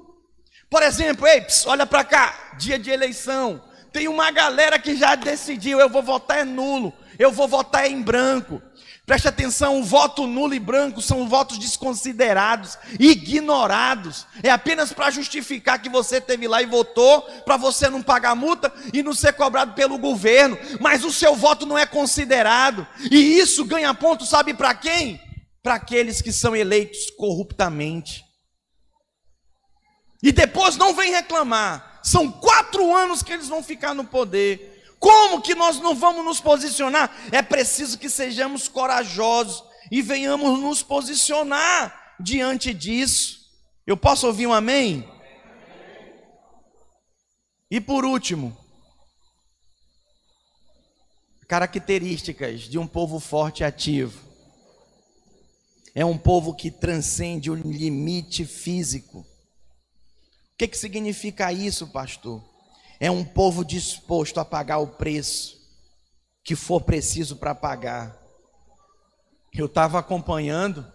Por 0.69 0.81
exemplo, 0.81 1.27
ei, 1.27 1.45
olha 1.65 1.85
para 1.85 2.03
cá, 2.03 2.53
dia 2.57 2.79
de 2.79 2.89
eleição, 2.89 3.61
tem 3.91 4.07
uma 4.07 4.31
galera 4.31 4.79
que 4.79 4.95
já 4.95 5.15
decidiu: 5.15 5.79
eu 5.79 5.89
vou 5.89 6.01
votar 6.01 6.39
é 6.39 6.43
nulo, 6.43 6.93
eu 7.19 7.31
vou 7.31 7.47
votar 7.47 7.89
em 7.89 8.01
branco. 8.01 8.61
Preste 9.05 9.27
atenção: 9.27 9.79
o 9.79 9.83
voto 9.83 10.27
nulo 10.27 10.53
e 10.53 10.59
branco 10.59 11.01
são 11.01 11.27
votos 11.27 11.57
desconsiderados, 11.57 12.77
ignorados. 12.99 14.25
É 14.43 14.49
apenas 14.49 14.93
para 14.93 15.11
justificar 15.11 15.81
que 15.81 15.89
você 15.89 16.21
teve 16.21 16.47
lá 16.47 16.61
e 16.61 16.65
votou, 16.65 17.21
para 17.43 17.57
você 17.57 17.89
não 17.89 18.01
pagar 18.01 18.35
multa 18.35 18.71
e 18.93 19.01
não 19.01 19.13
ser 19.13 19.33
cobrado 19.33 19.73
pelo 19.73 19.97
governo. 19.97 20.57
Mas 20.79 21.03
o 21.03 21.11
seu 21.11 21.35
voto 21.35 21.65
não 21.65 21.77
é 21.77 21.85
considerado. 21.85 22.87
E 23.09 23.39
isso 23.39 23.65
ganha 23.65 23.93
ponto, 23.93 24.25
sabe 24.25 24.53
para 24.53 24.73
quem? 24.73 25.19
Para 25.63 25.75
aqueles 25.75 26.21
que 26.21 26.31
são 26.31 26.55
eleitos 26.55 27.09
corruptamente. 27.17 28.23
E 30.23 30.31
depois 30.31 30.77
não 30.77 30.93
vem 30.93 31.11
reclamar 31.11 31.91
são 32.03 32.31
quatro 32.31 32.95
anos 32.95 33.21
que 33.21 33.31
eles 33.31 33.47
vão 33.47 33.63
ficar 33.63 33.93
no 33.93 34.03
poder. 34.03 34.70
Como 35.01 35.41
que 35.41 35.53
nós 35.53 35.79
não 35.79 35.93
vamos 35.93 36.23
nos 36.23 36.39
posicionar? 36.39 37.11
É 37.31 37.41
preciso 37.41 37.97
que 37.97 38.09
sejamos 38.09 38.69
corajosos 38.69 39.61
e 39.91 40.01
venhamos 40.01 40.57
nos 40.61 40.81
posicionar 40.81 42.15
diante 42.19 42.73
disso. 42.73 43.41
Eu 43.85 43.97
posso 43.97 44.27
ouvir 44.27 44.47
um 44.47 44.53
amém? 44.53 45.05
E 47.69 47.81
por 47.81 48.05
último, 48.05 48.55
características 51.49 52.61
de 52.61 52.77
um 52.77 52.85
povo 52.85 53.19
forte 53.19 53.61
e 53.61 53.63
ativo. 53.65 54.17
É 55.93 56.05
um 56.05 56.17
povo 56.17 56.55
que 56.55 56.71
transcende 56.71 57.51
o 57.51 57.55
limite 57.55 58.45
físico 58.45 59.25
que, 60.61 60.67
que 60.67 60.77
significa 60.77 61.51
isso, 61.51 61.87
pastor? 61.87 62.43
É 63.03 63.09
um 63.09 63.23
povo 63.25 63.65
disposto 63.65 64.39
a 64.39 64.45
pagar 64.45 64.77
o 64.77 64.85
preço 64.85 65.57
que 66.43 66.55
for 66.55 66.81
preciso 66.81 67.35
para 67.35 67.55
pagar. 67.55 68.15
Eu 69.51 69.65
estava 69.65 69.97
acompanhando, 69.97 70.85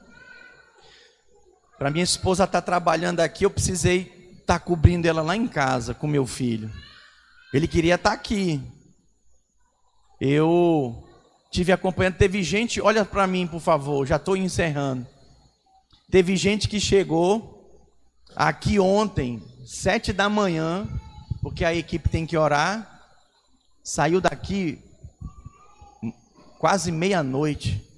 para 1.77 1.91
minha 1.91 2.05
esposa 2.05 2.45
estar 2.45 2.61
tá 2.61 2.65
trabalhando 2.65 3.19
aqui, 3.19 3.45
eu 3.45 3.51
precisei 3.51 4.03
estar 4.39 4.61
tá 4.61 4.65
cobrindo 4.65 5.09
ela 5.09 5.21
lá 5.21 5.35
em 5.35 5.49
casa 5.49 5.95
com 5.95 6.07
meu 6.07 6.25
filho. 6.25 6.73
Ele 7.53 7.67
queria 7.67 7.97
estar 7.97 8.11
tá 8.11 8.15
aqui. 8.15 8.63
Eu 10.21 11.05
tive 11.51 11.73
acompanhando, 11.73 12.19
teve 12.19 12.41
gente, 12.41 12.81
olha 12.81 13.05
para 13.05 13.27
mim, 13.27 13.49
por 13.49 13.61
favor, 13.61 14.07
já 14.07 14.15
estou 14.15 14.37
encerrando. 14.37 15.05
Teve 16.09 16.37
gente 16.37 16.69
que 16.69 16.79
chegou 16.79 17.85
aqui 18.37 18.79
ontem, 18.79 19.43
sete 19.67 20.13
da 20.13 20.29
manhã, 20.29 20.89
porque 21.47 21.65
a 21.65 21.73
equipe 21.73 22.09
tem 22.09 22.27
que 22.27 22.37
orar. 22.37 23.09
Saiu 23.81 24.21
daqui 24.21 24.83
quase 26.59 26.91
meia-noite 26.91 27.89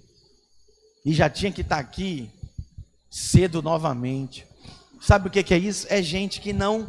e 1.03 1.15
já 1.15 1.31
tinha 1.31 1.51
que 1.51 1.63
estar 1.63 1.79
aqui 1.79 2.31
cedo 3.11 3.63
novamente. 3.63 4.47
Sabe 5.01 5.29
o 5.29 5.31
que 5.31 5.55
é 5.55 5.57
isso? 5.57 5.87
É 5.89 6.03
gente 6.03 6.43
que 6.43 6.53
não 6.53 6.87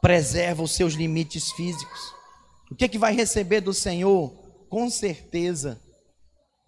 preserva 0.00 0.62
os 0.62 0.72
seus 0.72 0.94
limites 0.94 1.52
físicos. 1.52 2.00
O 2.70 2.74
que, 2.74 2.86
é 2.86 2.88
que 2.88 2.96
vai 2.96 3.14
receber 3.14 3.60
do 3.60 3.74
Senhor? 3.74 4.30
Com 4.70 4.88
certeza 4.88 5.78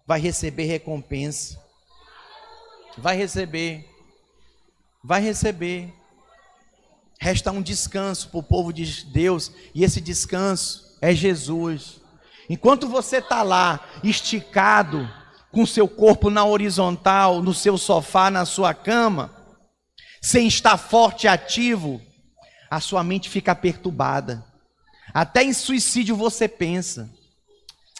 vai 0.05 0.19
receber 0.19 0.65
recompensa. 0.65 1.59
Vai 2.95 3.17
receber. 3.17 3.89
Vai 5.03 5.19
receber 5.19 5.91
resta 7.23 7.53
um 7.53 7.61
descanso 7.61 8.27
para 8.27 8.41
o 8.41 8.43
povo 8.43 8.73
de 8.73 9.05
Deus, 9.05 9.49
e 9.73 9.85
esse 9.85 10.01
descanso 10.01 10.97
é 11.01 11.15
Jesus. 11.15 12.01
Enquanto 12.49 12.85
você 12.85 13.19
está 13.19 13.41
lá, 13.43 13.79
esticado, 14.03 15.09
com 15.49 15.65
seu 15.65 15.87
corpo 15.87 16.29
na 16.29 16.43
horizontal, 16.43 17.41
no 17.41 17.53
seu 17.53 17.77
sofá, 17.77 18.29
na 18.29 18.43
sua 18.43 18.73
cama, 18.73 19.33
sem 20.21 20.47
estar 20.47 20.75
forte 20.75 21.23
e 21.23 21.27
ativo, 21.29 22.01
a 22.69 22.81
sua 22.81 23.01
mente 23.05 23.29
fica 23.29 23.55
perturbada. 23.55 24.43
Até 25.13 25.45
em 25.45 25.53
suicídio 25.53 26.17
você 26.17 26.45
pensa. 26.45 27.09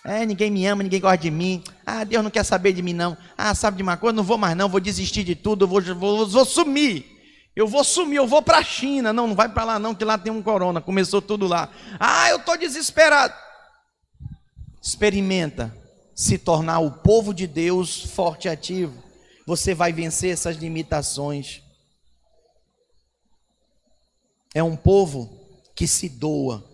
É, 0.03 0.25
ninguém 0.25 0.51
me 0.51 0.65
ama, 0.65 0.83
ninguém 0.83 0.99
gosta 0.99 1.17
de 1.17 1.31
mim. 1.31 1.63
Ah, 1.85 2.03
Deus 2.03 2.21
não 2.21 2.29
quer 2.29 2.43
saber 2.43 2.73
de 2.73 2.81
mim, 2.81 2.91
não. 2.91 3.15
Ah, 3.37 3.55
sabe 3.55 3.77
de 3.77 3.83
uma 3.83 3.95
coisa? 3.95 4.17
Não 4.17 4.23
vou 4.23 4.37
mais, 4.37 4.57
não. 4.57 4.67
Vou 4.67 4.81
desistir 4.81 5.23
de 5.23 5.33
tudo, 5.33 5.65
vou, 5.65 5.81
vou, 5.81 6.27
vou 6.27 6.43
sumir. 6.43 7.12
Eu 7.55 7.67
vou 7.67 7.83
sumir, 7.83 8.17
eu 8.17 8.27
vou 8.27 8.41
para 8.41 8.57
a 8.57 8.63
China. 8.63 9.13
Não, 9.13 9.27
não 9.27 9.35
vai 9.35 9.49
para 9.49 9.63
lá 9.63 9.79
não, 9.79 9.93
que 9.93 10.03
lá 10.03 10.17
tem 10.17 10.31
um 10.31 10.41
corona. 10.41 10.81
Começou 10.81 11.21
tudo 11.21 11.47
lá. 11.47 11.69
Ah, 11.99 12.29
eu 12.29 12.37
estou 12.37 12.57
desesperado. 12.57 13.33
Experimenta 14.81 15.75
se 16.15 16.37
tornar 16.37 16.79
o 16.79 16.91
povo 16.91 17.33
de 17.33 17.47
Deus 17.47 18.03
forte 18.05 18.45
e 18.47 18.49
ativo. 18.49 19.01
Você 19.45 19.73
vai 19.73 19.93
vencer 19.93 20.31
essas 20.31 20.57
limitações. 20.57 21.61
É 24.53 24.63
um 24.63 24.75
povo 24.75 25.39
que 25.75 25.87
se 25.87 26.09
doa 26.09 26.73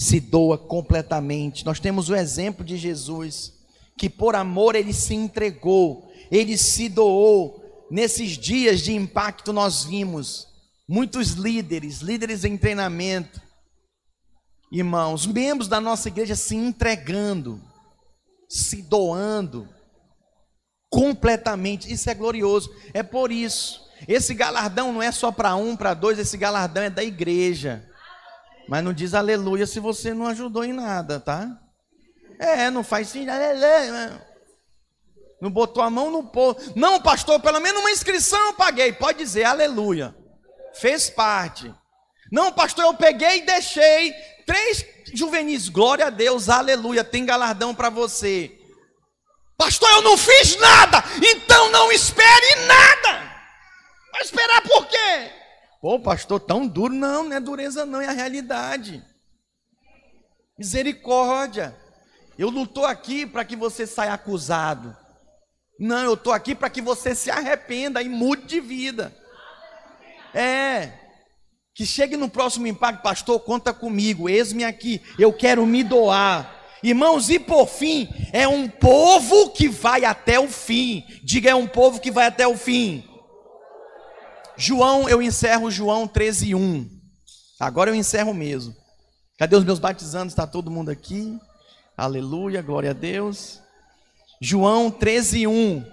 se 0.00 0.18
doa 0.18 0.56
completamente. 0.56 1.62
Nós 1.62 1.78
temos 1.78 2.08
o 2.08 2.16
exemplo 2.16 2.64
de 2.64 2.78
Jesus, 2.78 3.52
que 3.98 4.08
por 4.08 4.34
amor 4.34 4.74
ele 4.74 4.94
se 4.94 5.14
entregou, 5.14 6.10
ele 6.30 6.56
se 6.56 6.88
doou. 6.88 7.60
Nesses 7.90 8.38
dias 8.38 8.80
de 8.80 8.94
impacto, 8.94 9.52
nós 9.52 9.84
vimos 9.84 10.46
muitos 10.88 11.32
líderes, 11.32 12.00
líderes 12.00 12.44
em 12.44 12.56
treinamento, 12.56 13.40
irmãos, 14.70 15.26
membros 15.26 15.66
da 15.68 15.80
nossa 15.80 16.08
igreja 16.08 16.36
se 16.36 16.54
entregando, 16.54 17.60
se 18.48 18.80
doando 18.82 19.68
completamente. 20.88 21.92
Isso 21.92 22.08
é 22.08 22.14
glorioso. 22.14 22.74
É 22.94 23.02
por 23.02 23.32
isso. 23.32 23.88
Esse 24.06 24.34
galardão 24.34 24.92
não 24.92 25.02
é 25.02 25.12
só 25.12 25.30
para 25.32 25.54
um, 25.56 25.76
para 25.76 25.92
dois, 25.92 26.18
esse 26.18 26.36
galardão 26.36 26.82
é 26.82 26.90
da 26.90 27.04
igreja. 27.04 27.86
Mas 28.68 28.84
não 28.84 28.92
diz 28.92 29.14
aleluia 29.14 29.66
se 29.66 29.80
você 29.80 30.14
não 30.14 30.26
ajudou 30.28 30.64
em 30.64 30.72
nada, 30.72 31.18
tá? 31.18 31.60
É, 32.38 32.70
não 32.70 32.84
faz 32.84 33.08
sim, 33.08 33.28
aleluia. 33.28 34.29
Não 35.40 35.50
botou 35.50 35.82
a 35.82 35.90
mão 35.90 36.10
no 36.10 36.24
povo. 36.24 36.58
Não, 36.76 37.00
pastor, 37.00 37.40
pelo 37.40 37.60
menos 37.60 37.80
uma 37.80 37.90
inscrição 37.90 38.38
eu 38.46 38.54
paguei. 38.54 38.92
Pode 38.92 39.18
dizer 39.18 39.44
aleluia 39.44 40.14
fez 40.74 41.10
parte. 41.10 41.72
Não, 42.30 42.52
pastor, 42.52 42.84
eu 42.84 42.94
peguei 42.94 43.38
e 43.38 43.46
deixei 43.46 44.12
três 44.46 44.84
juvenis. 45.12 45.68
Glória 45.68 46.06
a 46.06 46.10
Deus, 46.10 46.48
aleluia, 46.48 47.02
tem 47.02 47.24
galardão 47.24 47.74
para 47.74 47.90
você. 47.90 48.56
Pastor, 49.56 49.90
eu 49.90 50.02
não 50.02 50.16
fiz 50.16 50.56
nada, 50.56 51.02
então 51.16 51.70
não 51.70 51.92
espere 51.92 52.66
nada. 52.66 53.30
Vai 54.12 54.22
esperar 54.22 54.62
por 54.62 54.86
quê? 54.86 55.32
Pô, 55.80 55.98
pastor, 55.98 56.40
tão 56.40 56.66
duro, 56.66 56.94
não, 56.94 57.24
não 57.24 57.36
é 57.36 57.40
dureza, 57.40 57.84
não, 57.84 58.00
é 58.00 58.06
a 58.06 58.12
realidade. 58.12 59.02
Misericórdia. 60.58 61.76
Eu 62.38 62.50
estou 62.62 62.86
aqui 62.86 63.26
para 63.26 63.44
que 63.44 63.56
você 63.56 63.86
saia 63.86 64.14
acusado. 64.14 64.96
Não, 65.80 66.04
eu 66.04 66.12
estou 66.12 66.30
aqui 66.30 66.54
para 66.54 66.68
que 66.68 66.82
você 66.82 67.14
se 67.14 67.30
arrependa 67.30 68.02
e 68.02 68.08
mude 68.08 68.44
de 68.44 68.60
vida. 68.60 69.16
É. 70.34 70.92
Que 71.74 71.86
chegue 71.86 72.18
no 72.18 72.28
próximo 72.28 72.66
impacto, 72.66 73.02
pastor, 73.02 73.40
conta 73.40 73.72
comigo, 73.72 74.28
eis-me 74.28 74.62
aqui, 74.62 75.00
eu 75.18 75.32
quero 75.32 75.64
me 75.64 75.82
doar. 75.82 76.54
Irmãos, 76.82 77.30
e 77.30 77.38
por 77.38 77.66
fim, 77.66 78.08
é 78.30 78.46
um 78.46 78.68
povo 78.68 79.50
que 79.50 79.68
vai 79.68 80.04
até 80.04 80.38
o 80.38 80.48
fim. 80.48 81.02
Diga, 81.24 81.50
é 81.50 81.54
um 81.54 81.66
povo 81.66 81.98
que 81.98 82.10
vai 82.10 82.26
até 82.26 82.46
o 82.46 82.58
fim. 82.58 83.02
João, 84.58 85.08
eu 85.08 85.22
encerro 85.22 85.70
João 85.70 86.06
13, 86.06 86.54
1. 86.54 86.90
Agora 87.58 87.90
eu 87.90 87.94
encerro 87.94 88.34
mesmo. 88.34 88.74
Cadê 89.38 89.56
os 89.56 89.64
meus 89.64 89.78
batizandos? 89.78 90.32
Está 90.32 90.46
todo 90.46 90.70
mundo 90.70 90.90
aqui? 90.90 91.38
Aleluia, 91.96 92.60
glória 92.60 92.90
a 92.90 92.94
Deus. 92.94 93.60
João 94.40 94.90
13, 94.90 95.46
1. 95.46 95.84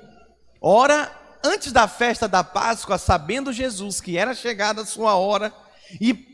Ora, 0.61 1.11
antes 1.43 1.73
da 1.73 1.87
festa 1.87 2.27
da 2.29 2.43
Páscoa, 2.43 2.97
sabendo 2.97 3.51
Jesus 3.51 3.99
que 3.99 4.17
era 4.17 4.33
chegada 4.33 4.83
a 4.83 4.85
sua 4.85 5.15
hora 5.15 5.53
e 5.99 6.25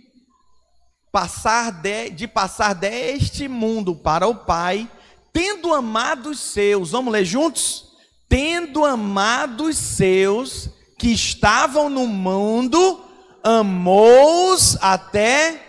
passar 1.12 1.72
de, 1.72 2.12
de 2.12 2.28
passar 2.28 2.74
deste 2.74 3.48
mundo 3.48 3.96
para 3.96 4.28
o 4.28 4.36
Pai, 4.36 4.90
tendo 5.32 5.74
amado 5.74 6.30
os 6.30 6.40
seus, 6.40 6.92
vamos 6.92 7.12
ler 7.12 7.26
juntos? 7.26 7.94
Tendo 8.30 8.86
amado 8.86 9.66
os 9.66 9.78
seus 9.78 10.70
que 11.00 11.10
estavam 11.10 11.90
no 11.90 12.06
mundo, 12.08 13.04
amou-os 13.44 14.78
até 14.82 15.62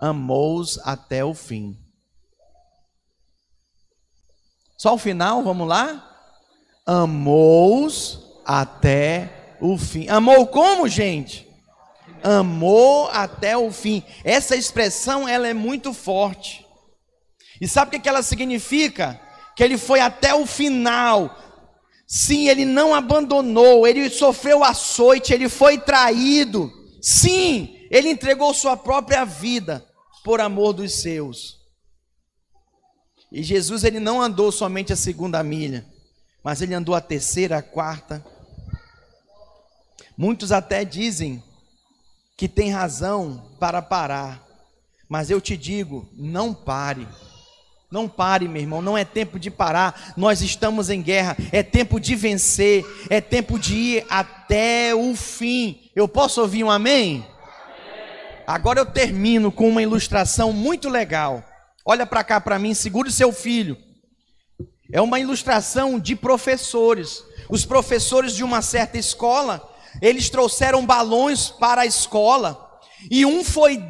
amou-os 0.00 0.78
até 0.84 1.24
o 1.24 1.34
fim. 1.34 1.76
Só 4.80 4.94
o 4.94 4.98
final, 4.98 5.42
vamos 5.42 5.68
lá? 5.68 6.10
Amou-os 6.86 8.18
até 8.46 9.58
o 9.60 9.76
fim. 9.76 10.08
Amou 10.08 10.46
como, 10.46 10.88
gente? 10.88 11.46
Amou 12.22 13.06
até 13.12 13.58
o 13.58 13.70
fim. 13.70 14.02
Essa 14.24 14.56
expressão 14.56 15.28
ela 15.28 15.46
é 15.46 15.52
muito 15.52 15.92
forte. 15.92 16.66
E 17.60 17.68
sabe 17.68 17.94
o 17.94 18.00
que 18.00 18.08
ela 18.08 18.22
significa? 18.22 19.20
Que 19.54 19.62
ele 19.62 19.76
foi 19.76 20.00
até 20.00 20.32
o 20.34 20.46
final. 20.46 21.38
Sim, 22.06 22.48
ele 22.48 22.64
não 22.64 22.94
abandonou, 22.94 23.86
ele 23.86 24.08
sofreu 24.08 24.64
açoite, 24.64 25.34
ele 25.34 25.50
foi 25.50 25.76
traído. 25.76 26.72
Sim, 27.02 27.76
ele 27.90 28.08
entregou 28.08 28.54
sua 28.54 28.78
própria 28.78 29.26
vida 29.26 29.86
por 30.24 30.40
amor 30.40 30.72
dos 30.72 31.02
seus. 31.02 31.59
E 33.30 33.42
Jesus 33.42 33.84
ele 33.84 34.00
não 34.00 34.20
andou 34.20 34.50
somente 34.50 34.92
a 34.92 34.96
segunda 34.96 35.42
milha, 35.42 35.84
mas 36.42 36.60
ele 36.60 36.74
andou 36.74 36.94
a 36.94 37.00
terceira, 37.00 37.58
a 37.58 37.62
quarta, 37.62 38.24
Muitos 40.20 40.52
até 40.52 40.84
dizem 40.84 41.42
que 42.36 42.46
tem 42.46 42.70
razão 42.70 43.42
para 43.58 43.80
parar, 43.80 44.46
mas 45.08 45.30
eu 45.30 45.40
te 45.40 45.56
digo, 45.56 46.06
não 46.14 46.52
pare. 46.52 47.08
Não 47.90 48.06
pare, 48.06 48.46
meu 48.46 48.60
irmão, 48.60 48.82
não 48.82 48.98
é 48.98 49.02
tempo 49.02 49.38
de 49.38 49.50
parar. 49.50 50.12
Nós 50.18 50.42
estamos 50.42 50.90
em 50.90 51.00
guerra, 51.00 51.38
é 51.50 51.62
tempo 51.62 51.98
de 51.98 52.14
vencer, 52.14 52.84
é 53.08 53.18
tempo 53.22 53.58
de 53.58 53.74
ir 53.74 54.06
até 54.10 54.94
o 54.94 55.16
fim. 55.16 55.90
Eu 55.96 56.06
posso 56.06 56.42
ouvir 56.42 56.64
um 56.64 56.70
amém? 56.70 57.26
Agora 58.46 58.78
eu 58.78 58.84
termino 58.84 59.50
com 59.50 59.70
uma 59.70 59.80
ilustração 59.80 60.52
muito 60.52 60.90
legal. 60.90 61.42
Olha 61.84 62.06
para 62.06 62.24
cá 62.24 62.40
para 62.40 62.58
mim, 62.58 62.74
segure 62.74 63.10
seu 63.10 63.32
filho. 63.32 63.76
É 64.92 65.00
uma 65.00 65.20
ilustração 65.20 65.98
de 65.98 66.16
professores. 66.16 67.22
Os 67.48 67.64
professores 67.64 68.34
de 68.34 68.44
uma 68.44 68.62
certa 68.62 68.98
escola 68.98 69.70
eles 70.00 70.28
trouxeram 70.28 70.84
balões 70.84 71.48
para 71.48 71.82
a 71.82 71.86
escola 71.86 72.80
e 73.10 73.24
um 73.24 73.42
foi 73.42 73.82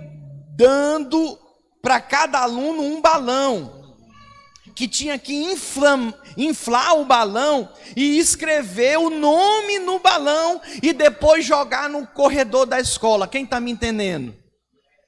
dando 0.56 1.38
para 1.82 2.00
cada 2.00 2.40
aluno 2.40 2.82
um 2.82 3.00
balão 3.00 3.78
que 4.74 4.86
tinha 4.86 5.18
que 5.18 5.34
inflam, 5.34 6.14
inflar 6.36 6.94
o 6.94 7.04
balão 7.04 7.68
e 7.96 8.18
escrever 8.18 8.98
o 8.98 9.10
nome 9.10 9.78
no 9.78 9.98
balão 9.98 10.60
e 10.82 10.92
depois 10.92 11.44
jogar 11.44 11.88
no 11.88 12.06
corredor 12.06 12.66
da 12.66 12.80
escola. 12.80 13.28
Quem 13.28 13.44
está 13.44 13.60
me 13.60 13.70
entendendo? 13.70 14.34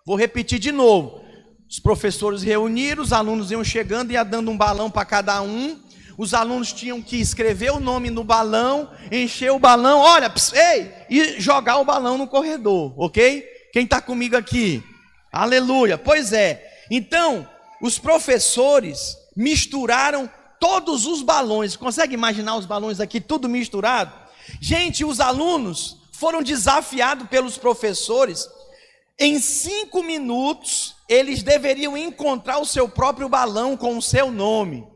Vou 0.05 0.17
repetir 0.17 0.59
de 0.59 0.73
novo. 0.73 1.23
Os 1.73 1.81
professores 1.81 2.43
reuniram, 2.43 3.03
os 3.03 3.15
alunos 3.15 3.51
iam 3.51 3.65
chegando 3.65 4.11
e 4.11 4.15
ia 4.15 4.23
dando 4.23 4.51
um 4.51 4.57
balão 4.57 4.91
para 4.91 5.07
cada 5.07 5.41
um 5.41 5.81
os 6.17 6.35
alunos 6.35 6.73
tinham 6.73 7.01
que 7.01 7.17
escrever 7.17 7.73
o 7.73 7.81
nome 7.81 8.11
no 8.11 8.23
balão, 8.23 8.91
encher 9.11 9.51
o 9.51 9.59
balão, 9.59 9.99
olha, 9.99 10.33
ei, 10.53 10.93
e 11.09 11.41
jogar 11.41 11.79
o 11.79 11.85
balão 11.85 12.19
no 12.19 12.29
corredor, 12.29 12.95
ok? 12.97 13.43
Quem 13.73 13.85
está 13.85 14.01
comigo 14.01 14.37
aqui? 14.37 14.83
Aleluia. 15.33 15.97
Pois 15.97 16.33
é. 16.33 16.85
Então, 16.91 17.49
os 17.81 17.99
professores 17.99 19.17
misturaram 19.35 20.31
todos 20.61 21.07
os 21.07 21.23
balões. 21.23 21.75
Consegue 21.75 22.15
imaginar 22.15 22.57
os 22.57 22.67
balões 22.67 23.01
aqui 23.01 23.21
tudo 23.21 23.49
misturado? 23.49 24.13
Gente, 24.61 25.05
os 25.05 25.19
alunos 25.19 25.97
foram 26.13 26.43
desafiados 26.43 27.27
pelos 27.29 27.57
professores. 27.57 28.47
Em 29.19 29.41
cinco 29.41 30.03
minutos, 30.03 30.95
eles 31.13 31.43
deveriam 31.43 31.97
encontrar 31.97 32.59
o 32.59 32.67
seu 32.67 32.89
próprio 32.89 33.29
balão 33.29 33.77
com 33.77 33.97
o 33.97 34.03
seu 34.03 34.31
nome. 34.31 34.87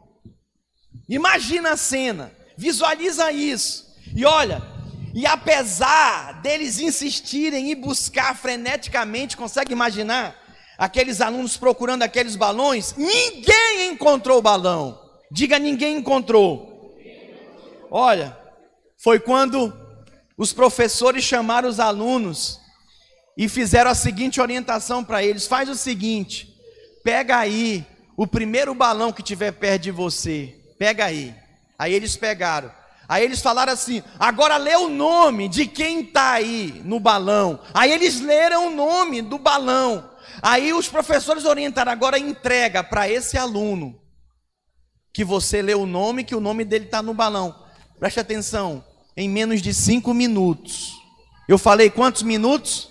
Imagina 1.08 1.72
a 1.72 1.76
cena, 1.76 2.32
visualiza 2.56 3.30
isso. 3.30 3.86
E 4.14 4.24
olha, 4.24 4.62
e 5.14 5.26
apesar 5.26 6.40
deles 6.40 6.78
insistirem 6.78 7.70
em 7.70 7.76
buscar 7.76 8.36
freneticamente, 8.36 9.36
consegue 9.36 9.72
imaginar 9.72 10.34
aqueles 10.78 11.20
alunos 11.20 11.56
procurando 11.56 12.02
aqueles 12.02 12.34
balões? 12.34 12.94
Ninguém 12.96 13.90
encontrou 13.90 14.38
o 14.38 14.42
balão. 14.42 15.00
Diga, 15.30 15.58
ninguém 15.58 15.98
encontrou. 15.98 16.96
Olha, 17.90 18.36
foi 18.96 19.20
quando 19.20 19.72
os 20.36 20.52
professores 20.52 21.24
chamaram 21.24 21.68
os 21.68 21.80
alunos 21.80 22.60
e 23.36 23.48
fizeram 23.48 23.90
a 23.90 23.94
seguinte 23.94 24.40
orientação 24.40 25.04
para 25.04 25.22
eles: 25.22 25.46
faz 25.46 25.68
o 25.68 25.74
seguinte, 25.74 26.54
pega 27.04 27.38
aí 27.38 27.84
o 28.16 28.26
primeiro 28.26 28.74
balão 28.74 29.12
que 29.12 29.22
tiver 29.22 29.52
perto 29.52 29.82
de 29.82 29.90
você 29.90 30.56
Pega 30.78 31.06
aí. 31.06 31.34
Aí 31.78 31.92
eles 31.92 32.16
pegaram. 32.16 32.70
Aí 33.08 33.24
eles 33.24 33.40
falaram 33.40 33.72
assim: 33.72 34.02
agora 34.18 34.56
lê 34.56 34.74
o 34.76 34.88
nome 34.88 35.48
de 35.48 35.66
quem 35.66 36.00
está 36.00 36.32
aí 36.32 36.82
no 36.84 37.00
balão. 37.00 37.60
Aí 37.72 37.92
eles 37.92 38.20
leram 38.20 38.68
o 38.68 38.74
nome 38.74 39.22
do 39.22 39.38
balão. 39.38 40.10
Aí 40.42 40.72
os 40.72 40.88
professores 40.88 41.44
orientaram: 41.44 41.92
agora 41.92 42.18
entrega 42.18 42.82
para 42.82 43.08
esse 43.08 43.38
aluno 43.38 44.00
que 45.12 45.24
você 45.24 45.62
lê 45.62 45.74
o 45.74 45.86
nome, 45.86 46.24
que 46.24 46.34
o 46.34 46.40
nome 46.40 46.64
dele 46.64 46.86
está 46.86 47.02
no 47.02 47.14
balão. 47.14 47.54
Preste 47.98 48.20
atenção: 48.20 48.84
em 49.16 49.28
menos 49.28 49.62
de 49.62 49.72
cinco 49.72 50.12
minutos. 50.12 50.94
Eu 51.48 51.58
falei 51.58 51.88
quantos 51.88 52.22
minutos? 52.22 52.90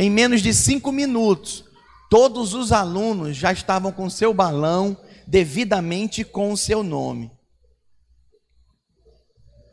Em 0.00 0.08
menos 0.08 0.42
de 0.42 0.54
cinco 0.54 0.92
minutos. 0.92 1.64
Todos 2.08 2.54
os 2.54 2.70
alunos 2.70 3.36
já 3.36 3.52
estavam 3.52 3.90
com 3.90 4.08
seu 4.08 4.32
balão 4.32 4.96
devidamente 5.26 6.22
com 6.22 6.52
o 6.52 6.56
seu 6.56 6.84
nome. 6.84 7.32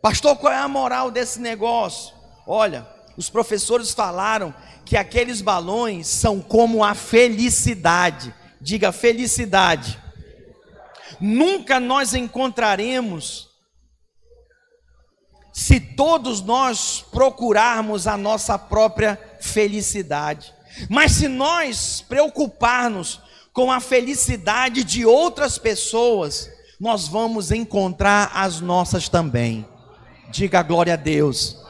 Pastor, 0.01 0.35
qual 0.35 0.51
é 0.51 0.57
a 0.57 0.67
moral 0.67 1.11
desse 1.11 1.39
negócio? 1.39 2.15
Olha, 2.47 2.87
os 3.15 3.29
professores 3.29 3.91
falaram 3.91 4.51
que 4.83 4.97
aqueles 4.97 5.41
balões 5.41 6.07
são 6.07 6.41
como 6.41 6.83
a 6.83 6.95
felicidade. 6.95 8.33
Diga 8.59 8.91
felicidade. 8.91 10.01
Nunca 11.21 11.79
nós 11.79 12.15
encontraremos 12.15 13.54
se 15.55 15.79
todos 15.79 16.41
nós 16.41 17.05
procurarmos 17.09 18.07
a 18.07 18.17
nossa 18.17 18.59
própria 18.59 19.17
felicidade. 19.39 20.53
Mas 20.89 21.13
se 21.13 21.29
nós 21.29 22.03
preocuparmos 22.09 23.21
com 23.53 23.71
a 23.71 23.79
felicidade 23.79 24.83
de 24.83 25.05
outras 25.05 25.57
pessoas, 25.57 26.49
nós 26.77 27.07
vamos 27.07 27.53
encontrar 27.53 28.31
as 28.33 28.59
nossas 28.59 29.07
também. 29.07 29.65
Diga 30.29 30.61
glória 30.61 30.95
a 30.95 30.97
Deus. 30.97 31.64